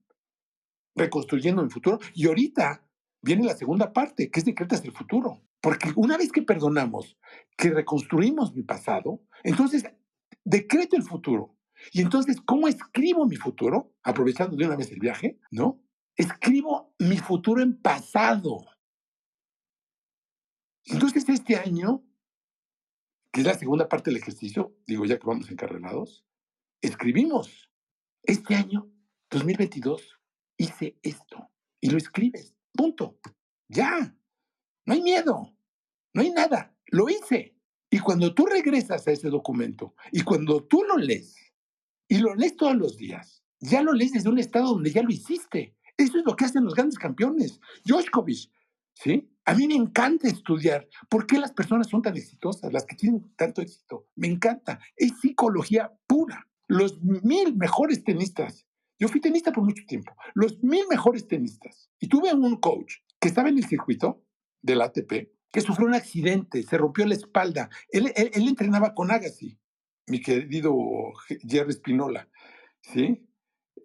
reconstruyendo 0.97 1.63
mi 1.63 1.71
futuro. 1.71 2.01
Y 2.13 2.27
ahorita 2.27 2.85
viene 3.23 3.45
la 3.45 3.55
segunda 3.55 3.93
parte, 3.93 4.33
que 4.33 4.41
es 4.41 4.47
decretas 4.47 4.85
el 4.85 4.91
futuro. 4.91 5.45
Porque 5.61 5.93
una 5.95 6.19
vez 6.19 6.33
que 6.33 6.43
perdonamos, 6.43 7.17
que 7.57 7.71
reconstruimos 7.71 8.53
mi 8.53 8.65
pasado, 8.65 9.23
entonces 9.45 9.85
decreto 10.45 10.97
el 10.97 11.03
futuro. 11.03 11.57
Y 11.93 12.01
entonces, 12.01 12.41
¿cómo 12.45 12.69
escribo 12.69 13.27
mi 13.27 13.37
futuro? 13.37 13.95
Aprovechando 14.03 14.57
de 14.57 14.67
una 14.67 14.77
vez 14.77 14.91
el 14.93 15.01
viaje, 15.01 15.41
¿no? 15.51 15.83
Escribo 16.17 16.95
mi 16.99 17.19
futuro 17.19 17.63
en 17.63 17.81
pasado. 17.81 18.65
Entonces, 20.85 21.29
este 21.29 21.57
año, 21.57 22.05
que 23.33 23.41
es 23.41 23.47
la 23.47 23.55
segunda 23.55 23.89
parte 23.89 24.11
del 24.11 24.21
ejercicio, 24.21 24.77
digo 24.87 25.05
ya 25.05 25.19
que 25.19 25.27
vamos 25.27 25.51
encarrerados, 25.51 26.25
escribimos. 26.81 27.71
Este 28.23 28.55
año, 28.55 28.89
2022, 29.31 30.21
hice 30.57 30.99
esto. 31.03 31.51
Y 31.81 31.91
lo 31.91 31.99
escribes. 31.99 32.55
Punto. 32.73 33.19
Ya. 33.69 34.17
No 34.87 34.95
hay 34.95 35.03
miedo. 35.03 35.57
No 36.15 36.23
hay 36.23 36.31
nada. 36.31 36.77
Lo 36.87 37.09
hice. 37.09 37.57
Y 37.93 37.99
cuando 37.99 38.35
tú 38.35 38.47
regresas 38.47 39.07
a 39.07 39.13
ese 39.13 39.29
documento 39.29 39.95
y 40.11 40.23
cuando 40.23 40.65
tú 40.65 40.83
lo 40.83 40.97
lees 40.97 41.37
y 42.09 42.19
lo 42.19 42.35
lees 42.35 42.57
todos 42.57 42.75
los 42.75 42.97
días, 42.97 43.45
ya 43.61 43.83
lo 43.83 43.93
lees 43.93 44.13
desde 44.13 44.31
un 44.31 44.39
estado 44.39 44.73
donde 44.73 44.91
ya 44.91 45.03
lo 45.03 45.11
hiciste. 45.11 45.77
Eso 45.99 46.19
es 46.19 46.25
lo 46.25 46.35
que 46.35 46.47
hacen 46.47 46.65
los 46.65 46.75
grandes 46.75 46.99
campeones. 46.99 47.61
Joshkovich, 47.87 48.51
¿sí? 48.95 49.31
A 49.45 49.55
mí 49.55 49.69
me 49.69 49.75
encanta 49.75 50.27
estudiar 50.27 50.89
por 51.11 51.27
qué 51.27 51.39
las 51.39 51.53
personas 51.53 51.89
son 51.89 52.01
tan 52.01 52.17
exitosas, 52.17 52.73
las 52.73 52.87
que 52.87 52.97
tienen 52.97 53.31
tanto 53.37 53.61
éxito. 53.61 54.09
Me 54.17 54.29
encanta. 54.29 54.81
Es 54.97 55.13
psicología 55.21 55.93
pura. 56.07 56.49
Los 56.69 56.99
mil 57.03 57.55
mejores 57.55 58.03
tenistas 58.03 58.67
yo 59.03 59.09
fui 59.09 59.21
tenista 59.21 59.51
por 59.51 59.65
mucho 59.65 59.83
tiempo, 59.85 60.15
los 60.33 60.63
mil 60.63 60.87
mejores 60.89 61.27
tenistas. 61.27 61.91
Y 61.99 62.07
tuve 62.07 62.33
un 62.33 62.55
coach 62.61 62.95
que 63.19 63.27
estaba 63.27 63.49
en 63.49 63.59
el 63.59 63.67
circuito 63.67 64.23
del 64.63 64.81
ATP, 64.81 65.29
que 65.53 65.61
sufrió 65.61 65.87
un 65.87 65.95
accidente, 65.95 66.63
se 66.63 66.79
rompió 66.79 67.07
la 67.07 67.15
espalda. 67.15 67.69
Él, 67.91 68.13
él, 68.17 68.31
él 68.33 68.49
entrenaba 68.49 68.95
con 68.95 69.11
Agassi, 69.11 69.59
mi 70.07 70.21
querido 70.21 70.75
Jerry 71.47 71.73
Spinola, 71.73 72.29
¿sí? 72.81 73.29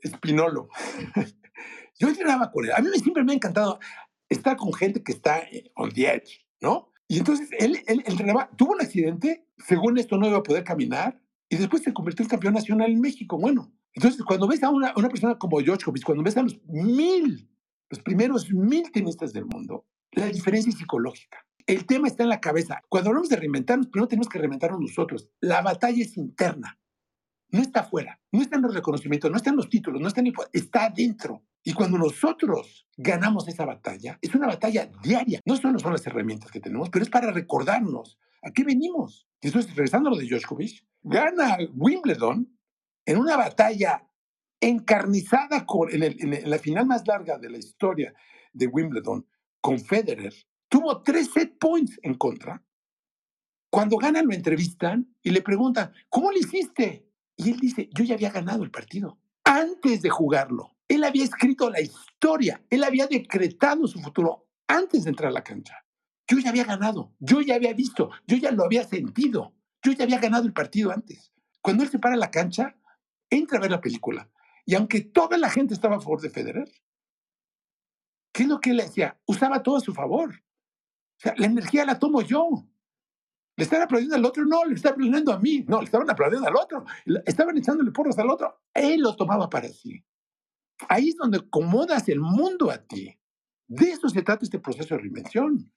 Spinolo. 0.05 0.69
Yo 1.99 2.07
entrenaba 2.07 2.51
con 2.51 2.65
él. 2.65 2.71
A 2.75 2.81
mí 2.81 2.89
siempre 3.01 3.23
me 3.23 3.33
ha 3.33 3.35
encantado. 3.35 3.79
estar 4.29 4.55
con 4.55 4.73
gente 4.73 5.03
que 5.03 5.11
está 5.11 5.39
eh, 5.39 5.71
on 5.75 5.91
the 5.91 6.07
edge, 6.07 6.45
¿no? 6.61 6.91
Y 7.07 7.17
entonces 7.19 7.49
él, 7.57 7.83
él, 7.87 8.03
tuvo 8.57 8.73
un 8.73 8.81
accidente, 8.81 9.47
según 9.57 9.97
esto 9.97 10.17
no 10.17 10.27
iba 10.27 10.37
a 10.37 10.43
poder 10.43 10.63
caminar, 10.63 11.21
y 11.49 11.55
después 11.55 11.81
se 11.81 11.93
convirtió 11.93 12.23
en 12.23 12.29
campeón 12.29 12.53
nacional 12.53 12.91
en 12.91 12.99
México. 12.99 13.37
Bueno, 13.37 13.71
entonces 13.93 14.21
cuando 14.23 14.47
ves 14.47 14.61
a 14.63 14.69
una, 14.69 14.93
una 14.97 15.07
persona 15.07 15.37
como 15.37 15.61
Djokovic, 15.61 16.03
cuando 16.03 16.23
ves 16.23 16.35
a 16.35 16.43
los 16.43 16.59
mil, 16.65 17.49
los 17.89 17.99
primeros 18.01 18.51
mil 18.51 18.91
tenistas 18.91 19.31
del 19.31 19.45
mundo, 19.45 19.85
la 20.11 20.25
diferencia 20.25 20.69
es 20.69 20.77
psicológica. 20.77 21.45
El 21.67 21.85
tema 21.85 22.07
está 22.07 22.23
en 22.23 22.29
la 22.29 22.39
cabeza. 22.39 22.81
Cuando 22.87 23.09
hablamos 23.09 23.27
de 23.27 23.35
reinventarnos, 23.35 23.87
primero 23.87 24.07
tenemos 24.07 24.29
que 24.29 24.39
reinventarnos 24.39 24.79
nosotros. 24.79 25.29
La 25.41 25.61
batalla 25.61 26.01
es 26.01 26.15
interna. 26.15 26.79
No 27.49 27.61
está 27.61 27.81
afuera, 27.81 28.19
no 28.31 28.41
está 28.41 28.55
en 28.55 28.61
los 28.61 28.73
reconocimientos, 28.73 29.29
no 29.29 29.37
está 29.37 29.49
en 29.49 29.57
los 29.57 29.69
títulos, 29.69 30.01
no 30.01 30.07
está 30.07 30.21
en 30.21 30.27
el... 30.27 30.33
Está 30.53 30.85
adentro. 30.85 31.43
Y 31.63 31.73
cuando 31.73 31.97
nosotros 31.97 32.87
ganamos 32.95 33.47
esa 33.49 33.65
batalla, 33.65 34.17
es 34.21 34.33
una 34.33 34.47
batalla 34.47 34.89
diaria. 35.03 35.41
No 35.45 35.57
solo 35.57 35.77
son 35.79 35.91
las 35.91 36.07
herramientas 36.07 36.51
que 36.51 36.61
tenemos, 36.61 36.89
pero 36.89 37.03
es 37.03 37.09
para 37.09 37.31
recordarnos 37.31 38.17
a 38.41 38.51
qué 38.51 38.63
venimos. 38.63 39.27
Y 39.41 39.47
entonces, 39.47 39.75
regresando 39.75 40.09
a 40.09 40.13
lo 40.13 40.17
de 40.17 40.27
Djokovic, 40.27 40.85
gana 41.03 41.57
Wimbledon 41.73 42.57
en 43.05 43.17
una 43.17 43.35
batalla 43.35 44.07
encarnizada 44.61 45.65
con, 45.65 45.89
en, 45.91 46.03
en, 46.03 46.49
la 46.49 46.59
final 46.59 46.85
más 46.85 47.05
larga 47.05 47.37
de 47.37 47.49
la 47.49 47.57
historia 47.57 48.13
de 48.53 48.67
Wimbledon 48.67 49.25
con 49.59 49.79
Federer. 49.79 50.33
Tuvo 50.69 51.01
tres 51.01 51.31
set 51.33 51.57
points 51.57 51.99
en 52.03 52.15
contra. 52.15 52.63
Cuando 53.69 53.97
gana 53.97 54.21
lo 54.21 54.33
entrevistan 54.33 55.13
y 55.21 55.31
le 55.31 55.41
preguntan, 55.41 55.93
¿cómo 56.09 56.31
lo 56.31 56.37
hiciste? 56.37 57.09
Y 57.35 57.51
él 57.51 57.59
dice, 57.59 57.89
yo 57.93 58.03
ya 58.03 58.15
había 58.15 58.31
ganado 58.31 58.63
el 58.63 58.71
partido 58.71 59.19
antes 59.43 60.01
de 60.01 60.09
jugarlo. 60.09 60.75
Él 60.87 61.03
había 61.03 61.23
escrito 61.23 61.69
la 61.69 61.81
historia, 61.81 62.63
él 62.69 62.83
había 62.83 63.07
decretado 63.07 63.87
su 63.87 63.99
futuro 63.99 64.47
antes 64.67 65.03
de 65.03 65.09
entrar 65.09 65.29
a 65.29 65.33
la 65.33 65.43
cancha. 65.43 65.85
Yo 66.27 66.39
ya 66.39 66.49
había 66.49 66.63
ganado, 66.63 67.13
yo 67.19 67.41
ya 67.41 67.55
había 67.55 67.73
visto, 67.73 68.09
yo 68.25 68.37
ya 68.37 68.51
lo 68.51 68.63
había 68.65 68.83
sentido, 68.83 69.53
yo 69.81 69.91
ya 69.93 70.03
había 70.03 70.19
ganado 70.19 70.45
el 70.45 70.53
partido 70.53 70.91
antes. 70.91 71.31
Cuando 71.61 71.83
él 71.83 71.89
se 71.89 71.99
para 71.99 72.15
la 72.15 72.31
cancha, 72.31 72.77
entra 73.29 73.57
a 73.57 73.61
ver 73.61 73.71
la 73.71 73.81
película. 73.81 74.29
Y 74.65 74.75
aunque 74.75 75.01
toda 75.01 75.37
la 75.37 75.49
gente 75.49 75.73
estaba 75.73 75.97
a 75.97 76.01
favor 76.01 76.21
de 76.21 76.29
Federer, 76.29 76.69
¿qué 78.33 78.43
es 78.43 78.49
lo 78.49 78.59
que 78.59 78.71
él 78.71 78.77
decía? 78.77 79.19
Usaba 79.25 79.63
todo 79.63 79.77
a 79.77 79.81
su 79.81 79.93
favor. 79.93 80.43
O 81.17 81.19
sea, 81.19 81.33
la 81.37 81.47
energía 81.47 81.85
la 81.85 81.97
tomo 81.97 82.21
yo. 82.21 82.67
¿Le 83.55 83.63
están 83.63 83.81
aplaudiendo 83.81 84.15
al 84.15 84.25
otro? 84.25 84.45
No, 84.45 84.63
le 84.65 84.75
están 84.75 84.93
aplaudiendo 84.93 85.33
a 85.33 85.39
mí. 85.39 85.65
No, 85.67 85.79
le 85.79 85.85
estaban 85.85 86.09
aplaudiendo 86.09 86.47
al 86.47 86.55
otro. 86.55 86.85
Estaban 87.25 87.57
echándole 87.57 87.91
porros 87.91 88.17
al 88.19 88.29
otro. 88.29 88.61
Él 88.73 89.01
lo 89.01 89.15
tomaba 89.15 89.49
para 89.49 89.67
sí. 89.67 90.05
Ahí 90.87 91.09
es 91.09 91.15
donde 91.15 91.39
acomodas 91.39 92.07
el 92.07 92.19
mundo 92.19 92.69
a 92.69 92.77
ti. 92.77 93.19
De 93.67 93.89
eso 93.89 94.09
se 94.09 94.21
trata 94.21 94.45
este 94.45 94.59
proceso 94.59 94.93
de 94.93 95.01
reinvención. 95.01 95.71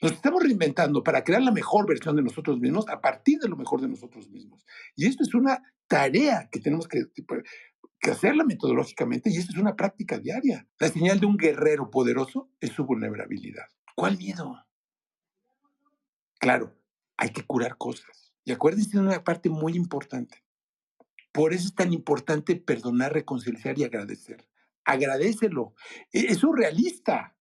Nos 0.00 0.12
estamos 0.12 0.42
reinventando 0.42 1.02
para 1.02 1.24
crear 1.24 1.42
la 1.42 1.50
mejor 1.50 1.88
versión 1.88 2.14
de 2.14 2.22
nosotros 2.22 2.60
mismos 2.60 2.88
a 2.88 3.00
partir 3.00 3.38
de 3.40 3.48
lo 3.48 3.56
mejor 3.56 3.80
de 3.80 3.88
nosotros 3.88 4.28
mismos. 4.28 4.64
Y 4.94 5.06
esto 5.06 5.24
es 5.24 5.34
una 5.34 5.60
tarea 5.88 6.48
que 6.52 6.60
tenemos 6.60 6.86
que, 6.86 7.04
que 7.98 8.10
hacerla 8.10 8.44
metodológicamente 8.44 9.30
y 9.30 9.38
esto 9.38 9.52
es 9.52 9.58
una 9.58 9.74
práctica 9.74 10.18
diaria. 10.18 10.68
La 10.78 10.88
señal 10.88 11.18
de 11.18 11.26
un 11.26 11.36
guerrero 11.36 11.90
poderoso 11.90 12.50
es 12.60 12.70
su 12.70 12.84
vulnerabilidad. 12.84 13.66
¿Cuál 13.96 14.18
miedo? 14.18 14.64
Claro, 16.44 16.78
hay 17.16 17.30
que 17.30 17.46
curar 17.46 17.78
cosas. 17.78 18.34
Y 18.44 18.52
acuérdense 18.52 18.98
de 18.98 19.02
una 19.02 19.24
parte 19.24 19.48
muy 19.48 19.76
importante. 19.76 20.44
Por 21.32 21.54
eso 21.54 21.68
es 21.68 21.74
tan 21.74 21.90
importante 21.94 22.54
perdonar, 22.54 23.14
reconciliar 23.14 23.78
y 23.78 23.84
agradecer. 23.84 24.46
Agradecelo. 24.84 25.74
E, 26.12 26.26
es 26.26 26.36
surrealista, 26.40 27.34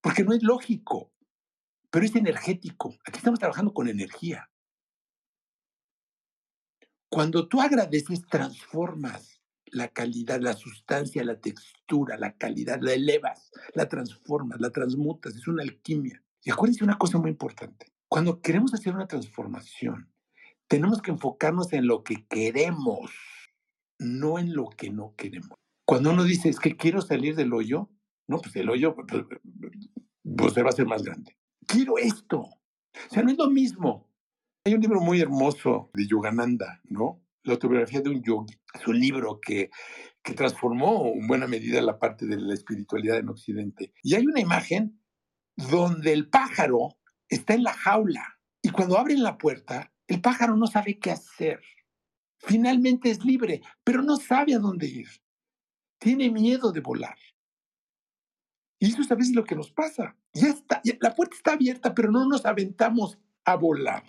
porque 0.00 0.24
no 0.24 0.32
es 0.32 0.42
lógico, 0.42 1.12
pero 1.90 2.06
es 2.06 2.16
energético. 2.16 2.96
Aquí 3.04 3.18
estamos 3.18 3.38
trabajando 3.38 3.74
con 3.74 3.86
energía. 3.86 4.50
Cuando 7.10 7.48
tú 7.48 7.60
agradeces, 7.60 8.26
transformas 8.26 9.42
la 9.66 9.88
calidad, 9.88 10.40
la 10.40 10.54
sustancia, 10.54 11.22
la 11.22 11.38
textura, 11.38 12.16
la 12.16 12.34
calidad, 12.38 12.78
la 12.80 12.94
elevas, 12.94 13.50
la 13.74 13.90
transformas, 13.90 14.58
la 14.58 14.70
transmutas, 14.70 15.36
es 15.36 15.46
una 15.48 15.62
alquimia. 15.62 16.24
Y 16.42 16.50
acuérdense 16.50 16.82
una 16.82 16.96
cosa 16.96 17.18
muy 17.18 17.28
importante. 17.28 17.92
Cuando 18.08 18.40
queremos 18.40 18.72
hacer 18.74 18.94
una 18.94 19.08
transformación, 19.08 20.10
tenemos 20.68 21.02
que 21.02 21.10
enfocarnos 21.10 21.72
en 21.72 21.86
lo 21.86 22.02
que 22.04 22.26
queremos, 22.26 23.10
no 23.98 24.38
en 24.38 24.54
lo 24.54 24.68
que 24.70 24.90
no 24.90 25.14
queremos. 25.16 25.58
Cuando 25.84 26.10
uno 26.10 26.24
dice, 26.24 26.48
es 26.48 26.58
que 26.58 26.76
quiero 26.76 27.00
salir 27.00 27.36
del 27.36 27.52
hoyo, 27.52 27.90
no, 28.28 28.38
pues 28.38 28.54
el 28.56 28.68
hoyo 28.68 28.94
pues, 28.94 29.06
pues, 30.36 30.52
se 30.52 30.62
va 30.62 30.68
a 30.68 30.72
hacer 30.72 30.86
más 30.86 31.02
grande. 31.02 31.36
Quiero 31.66 31.98
esto. 31.98 32.40
O 32.40 33.10
sea, 33.10 33.22
no 33.22 33.30
es 33.30 33.38
lo 33.38 33.48
mismo. 33.48 34.08
Hay 34.64 34.74
un 34.74 34.80
libro 34.80 35.00
muy 35.00 35.20
hermoso 35.20 35.90
de 35.94 36.06
Yogananda, 36.06 36.80
¿no? 36.84 37.22
La 37.44 37.52
autobiografía 37.52 38.00
de 38.00 38.10
un 38.10 38.22
yogi. 38.22 38.56
Es 38.74 38.86
un 38.88 38.98
libro 38.98 39.40
que, 39.40 39.70
que 40.22 40.34
transformó 40.34 41.12
en 41.14 41.28
buena 41.28 41.46
medida 41.46 41.80
la 41.80 42.00
parte 42.00 42.26
de 42.26 42.36
la 42.36 42.54
espiritualidad 42.54 43.18
en 43.18 43.28
Occidente. 43.28 43.92
Y 44.02 44.16
hay 44.16 44.26
una 44.26 44.40
imagen 44.40 45.00
donde 45.56 46.12
el 46.12 46.28
pájaro 46.28 46.98
está 47.28 47.54
en 47.54 47.64
la 47.64 47.72
jaula 47.72 48.38
y 48.62 48.70
cuando 48.70 48.98
abren 48.98 49.22
la 49.22 49.38
puerta, 49.38 49.92
el 50.06 50.20
pájaro 50.20 50.56
no 50.56 50.66
sabe 50.66 50.98
qué 50.98 51.10
hacer. 51.10 51.60
Finalmente 52.38 53.10
es 53.10 53.24
libre, 53.24 53.62
pero 53.84 54.02
no 54.02 54.16
sabe 54.16 54.54
a 54.54 54.58
dónde 54.58 54.86
ir. 54.86 55.08
Tiene 55.98 56.30
miedo 56.30 56.72
de 56.72 56.80
volar. 56.80 57.16
Y 58.78 58.88
eso 58.88 59.02
es 59.02 59.10
a 59.10 59.14
veces 59.14 59.34
lo 59.34 59.44
que 59.44 59.54
nos 59.54 59.70
pasa. 59.70 60.16
Ya 60.32 60.48
está, 60.48 60.82
la 61.00 61.14
puerta 61.14 61.36
está 61.36 61.52
abierta, 61.52 61.94
pero 61.94 62.10
no 62.10 62.28
nos 62.28 62.44
aventamos 62.44 63.18
a 63.44 63.56
volar. 63.56 64.04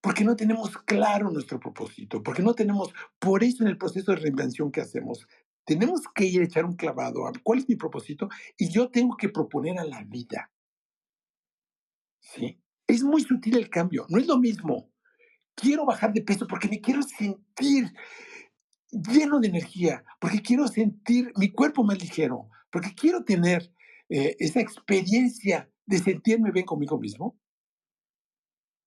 Porque 0.00 0.24
no 0.24 0.36
tenemos 0.36 0.78
claro 0.78 1.30
nuestro 1.30 1.60
propósito, 1.60 2.22
porque 2.22 2.42
no 2.42 2.54
tenemos, 2.54 2.92
por 3.18 3.44
eso 3.44 3.64
en 3.64 3.68
el 3.68 3.76
proceso 3.76 4.12
de 4.12 4.18
reinvención 4.18 4.70
que 4.70 4.80
hacemos, 4.80 5.26
tenemos 5.64 6.02
que 6.14 6.24
ir 6.24 6.40
a 6.40 6.44
echar 6.44 6.64
un 6.64 6.76
clavado 6.76 7.26
a 7.26 7.32
cuál 7.42 7.58
es 7.58 7.68
mi 7.68 7.76
propósito 7.76 8.28
y 8.56 8.70
yo 8.70 8.90
tengo 8.90 9.16
que 9.16 9.28
proponer 9.28 9.78
a 9.78 9.84
la 9.84 10.02
vida. 10.04 10.50
¿Sí? 12.20 12.60
Es 12.86 13.02
muy 13.02 13.22
sutil 13.22 13.56
el 13.56 13.70
cambio, 13.70 14.06
no 14.08 14.18
es 14.18 14.26
lo 14.26 14.38
mismo. 14.38 14.90
Quiero 15.54 15.84
bajar 15.84 16.12
de 16.12 16.22
peso 16.22 16.46
porque 16.46 16.68
me 16.68 16.80
quiero 16.80 17.02
sentir 17.02 17.92
lleno 18.90 19.40
de 19.40 19.48
energía, 19.48 20.04
porque 20.20 20.42
quiero 20.42 20.66
sentir 20.68 21.32
mi 21.36 21.52
cuerpo 21.52 21.84
más 21.84 22.00
ligero, 22.00 22.48
porque 22.70 22.94
quiero 22.94 23.24
tener 23.24 23.72
eh, 24.08 24.36
esa 24.38 24.60
experiencia 24.60 25.70
de 25.86 25.98
sentirme 25.98 26.50
bien 26.50 26.66
conmigo 26.66 26.98
mismo. 26.98 27.38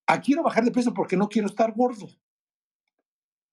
A 0.08 0.20
quiero 0.20 0.44
bajar 0.44 0.66
de 0.66 0.72
peso 0.72 0.94
porque 0.94 1.16
no 1.16 1.30
quiero 1.30 1.48
estar 1.48 1.74
gordo. 1.74 2.08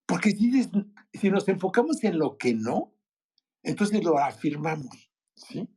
Porque 0.07 0.33
si, 0.33 0.69
si 1.12 1.31
nos 1.31 1.47
enfocamos 1.49 2.03
en 2.03 2.19
lo 2.19 2.37
que 2.37 2.55
no, 2.55 2.93
entonces 3.62 4.03
lo 4.03 4.19
afirmamos. 4.19 5.12
¿sí? 5.35 5.69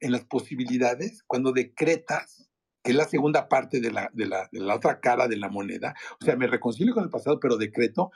En 0.00 0.12
las 0.12 0.24
posibilidades, 0.24 1.24
cuando 1.24 1.52
decretas, 1.52 2.45
que 2.86 2.92
es 2.92 2.96
la 2.96 3.08
segunda 3.08 3.48
parte 3.48 3.80
de 3.80 3.90
la, 3.90 4.08
de, 4.12 4.26
la, 4.26 4.48
de 4.52 4.60
la 4.60 4.76
otra 4.76 5.00
cara 5.00 5.26
de 5.26 5.36
la 5.36 5.48
moneda. 5.48 5.96
O 6.20 6.24
sea, 6.24 6.36
me 6.36 6.46
reconcilio 6.46 6.94
con 6.94 7.02
el 7.02 7.10
pasado, 7.10 7.40
pero 7.40 7.56
decreto. 7.56 8.12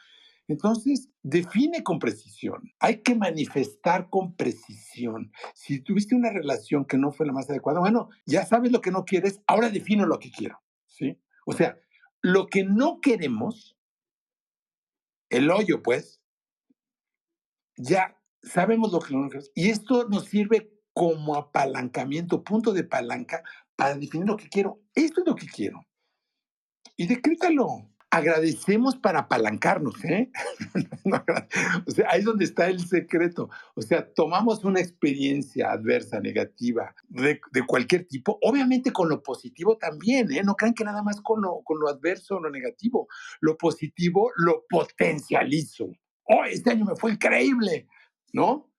Entonces, 0.47 1.09
define 1.25 1.83
con 1.83 1.99
precisión. 1.99 2.73
Hay 2.79 3.03
que 3.03 3.17
manifestar 3.17 4.09
con 4.11 4.37
precisión. 4.37 5.33
Si 5.55 5.81
tuviste 5.81 6.15
una 6.15 6.31
relación 6.31 6.85
que 6.85 6.99
no 6.99 7.11
fue 7.11 7.27
la 7.27 7.33
más 7.33 7.51
adecuada, 7.51 7.81
bueno, 7.81 8.11
ya 8.27 8.47
sabes 8.47 8.71
lo 8.71 8.81
que 8.81 8.93
no 8.93 9.05
quieres, 9.05 9.41
ahora 9.49 9.71
defino 9.71 10.07
lo 10.07 10.21
que 10.21 10.31
quiero. 10.31 10.63
¿sí? 10.87 11.21
O 11.47 11.53
sea, 11.53 11.77
lo 12.23 12.47
que 12.47 12.63
no 12.63 13.01
queremos, 13.01 13.77
el 15.31 15.51
hoyo, 15.51 15.83
pues, 15.83 16.23
ya 17.77 18.17
sabemos 18.41 18.93
lo 18.93 19.01
que 19.01 19.15
no 19.15 19.29
queremos. 19.29 19.51
Y 19.57 19.71
esto 19.71 20.09
nos 20.09 20.27
sirve 20.27 20.73
como 20.93 21.35
apalancamiento, 21.35 22.45
punto 22.45 22.73
de 22.73 22.85
palanca 22.85 23.43
para 23.81 23.95
definir 23.95 24.27
lo 24.27 24.37
que 24.37 24.49
quiero. 24.49 24.83
Esto 24.95 25.23
es 25.23 25.27
lo 25.27 25.35
que 25.35 25.47
quiero. 25.47 25.81
Y 26.97 27.07
decrétalo. 27.07 27.87
Agradecemos 28.13 28.97
para 28.97 29.21
apalancarnos, 29.21 30.05
¿eh? 30.05 30.33
o 31.87 31.91
sea, 31.93 32.09
ahí 32.11 32.19
es 32.19 32.25
donde 32.25 32.45
está 32.45 32.67
el 32.67 32.81
secreto. 32.81 33.49
O 33.77 33.83
sea, 33.83 34.13
tomamos 34.13 34.65
una 34.65 34.81
experiencia 34.81 35.71
adversa, 35.71 36.19
negativa, 36.19 36.93
de, 37.09 37.41
cualquier 37.69 38.09
tipo, 38.09 38.37
obviamente 38.43 38.93
con 38.93 39.09
lo 39.09 39.23
positivo 39.23 39.79
también, 39.79 40.33
¿eh? 40.33 40.43
No 40.45 40.57
crean 40.57 40.75
que 40.75 40.83
nada 40.83 41.05
más 41.05 41.21
con 41.21 41.41
lo, 41.41 41.63
con 41.63 41.79
lo 41.79 41.89
adverso 41.89 42.35
o 42.37 42.41
lo 42.41 42.51
negativo. 42.51 43.07
Lo 43.41 43.57
positivo 43.57 44.33
lo 44.35 44.65
potencializo. 44.69 45.93
Oh, 46.25 46.45
este 46.45 46.71
año 46.71 46.87
me 46.87 46.97
fue 46.97 47.13
increíble, 47.13 47.87
¿no? 48.33 48.73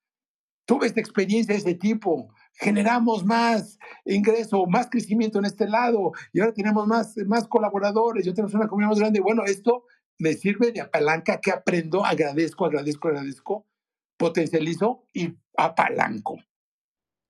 Tuve 0.66 0.88
esta 0.88 1.00
experiencia 1.00 1.54
de 1.54 1.62
ese 1.62 1.76
tipo 1.76 2.34
generamos 2.54 3.26
más 3.26 3.80
ingreso, 4.06 4.66
más 4.68 4.90
crecimiento 4.90 5.40
en 5.40 5.46
este 5.46 5.68
lado 5.68 6.12
y 6.34 6.40
ahora 6.40 6.54
tenemos 6.54 6.88
más, 6.88 7.16
más 7.26 7.48
colaboradores, 7.48 8.26
yo 8.26 8.34
tenemos 8.34 8.54
una 8.54 8.68
comunidad 8.68 8.90
más 8.90 9.00
grande. 9.00 9.20
Bueno, 9.20 9.44
esto 9.46 9.86
me 10.20 10.34
sirve 10.34 10.72
de 10.72 10.82
apalanca 10.82 11.40
que 11.42 11.52
aprendo, 11.52 12.06
agradezco, 12.06 12.66
agradezco, 12.66 13.08
agradezco, 13.08 13.66
potencializo 14.18 15.08
y 15.14 15.36
apalanco. 15.58 16.38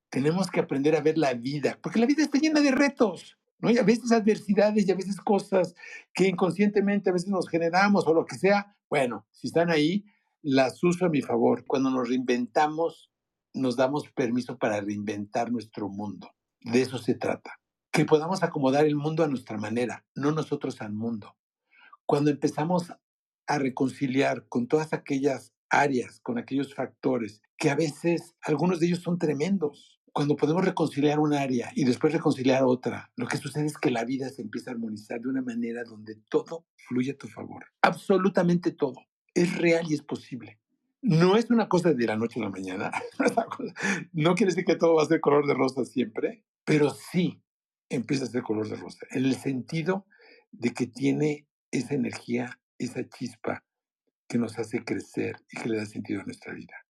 Tenemos 0.10 0.51
que 0.51 0.60
aprender 0.60 0.95
a 0.95 1.01
ver 1.01 1.17
la 1.17 1.34
vida, 1.34 1.79
porque 1.81 1.99
la 1.99 2.05
vida 2.05 2.21
está 2.21 2.38
llena 2.38 2.60
de 2.60 2.71
retos, 2.71 3.38
¿no? 3.60 3.71
Y 3.71 3.77
a 3.77 3.84
veces 3.84 4.12
adversidades 4.12 4.86
y 4.86 4.91
a 4.91 4.95
veces 4.95 5.15
cosas 5.21 5.73
que 6.13 6.27
inconscientemente 6.27 7.10
a 7.10 7.13
veces 7.13 7.29
nos 7.29 7.47
generamos 7.47 8.05
o 8.07 8.13
lo 8.13 8.25
que 8.25 8.36
sea. 8.36 8.75
Bueno, 8.89 9.25
si 9.31 9.47
están 9.47 9.69
ahí, 9.69 10.03
las 10.41 10.84
uso 10.84 11.05
a 11.05 11.10
mi 11.10 11.21
favor. 11.21 11.63
Cuando 11.65 11.91
nos 11.91 12.10
reinventamos, 12.10 13.11
nos 13.53 13.75
damos 13.75 14.09
permiso 14.11 14.57
para 14.57 14.81
reinventar 14.81 15.51
nuestro 15.51 15.89
mundo. 15.89 16.31
De 16.61 16.81
eso 16.81 16.97
se 16.97 17.15
trata. 17.15 17.59
Que 17.91 18.05
podamos 18.05 18.43
acomodar 18.43 18.85
el 18.85 18.95
mundo 18.95 19.23
a 19.23 19.27
nuestra 19.27 19.57
manera, 19.57 20.05
no 20.15 20.31
nosotros 20.31 20.81
al 20.81 20.93
mundo. 20.93 21.35
Cuando 22.05 22.29
empezamos 22.31 22.93
a 23.47 23.57
reconciliar 23.59 24.47
con 24.47 24.67
todas 24.67 24.93
aquellas 24.93 25.53
áreas, 25.69 26.19
con 26.21 26.37
aquellos 26.37 26.73
factores, 26.73 27.41
que 27.57 27.69
a 27.69 27.75
veces 27.75 28.35
algunos 28.41 28.79
de 28.79 28.87
ellos 28.87 28.99
son 28.99 29.17
tremendos. 29.17 29.99
Cuando 30.13 30.35
podemos 30.35 30.65
reconciliar 30.65 31.19
un 31.19 31.33
área 31.33 31.71
y 31.73 31.85
después 31.85 32.13
reconciliar 32.13 32.63
otra, 32.63 33.11
lo 33.15 33.27
que 33.27 33.37
sucede 33.37 33.65
es 33.65 33.77
que 33.77 33.91
la 33.91 34.03
vida 34.03 34.29
se 34.29 34.41
empieza 34.41 34.69
a 34.71 34.73
armonizar 34.73 35.21
de 35.21 35.29
una 35.29 35.41
manera 35.41 35.83
donde 35.83 36.15
todo 36.29 36.65
fluye 36.87 37.11
a 37.11 37.17
tu 37.17 37.27
favor. 37.27 37.65
Absolutamente 37.81 38.71
todo. 38.71 39.05
Es 39.33 39.57
real 39.57 39.85
y 39.89 39.93
es 39.93 40.01
posible. 40.01 40.61
No 41.01 41.35
es 41.35 41.49
una 41.49 41.67
cosa 41.67 41.93
de 41.93 42.05
la 42.05 42.15
noche 42.15 42.39
a 42.39 42.43
la 42.43 42.49
mañana. 42.49 42.91
No 44.13 44.35
quiere 44.35 44.51
decir 44.51 44.65
que 44.65 44.75
todo 44.75 44.95
va 44.95 45.03
a 45.03 45.07
ser 45.07 45.19
color 45.19 45.47
de 45.47 45.53
rosa 45.53 45.83
siempre, 45.83 46.43
pero 46.63 46.91
sí 46.91 47.41
empieza 47.89 48.25
a 48.25 48.27
ser 48.27 48.43
color 48.43 48.69
de 48.69 48.75
rosa. 48.75 49.05
En 49.11 49.25
el 49.25 49.35
sentido 49.35 50.05
de 50.51 50.73
que 50.73 50.87
tiene 50.87 51.47
esa 51.71 51.95
energía, 51.95 52.59
esa 52.77 53.07
chispa 53.09 53.63
que 54.27 54.37
nos 54.37 54.57
hace 54.59 54.83
crecer 54.83 55.37
y 55.51 55.59
que 55.59 55.69
le 55.69 55.77
da 55.77 55.85
sentido 55.85 56.21
a 56.21 56.25
nuestra 56.25 56.53
vida. 56.53 56.85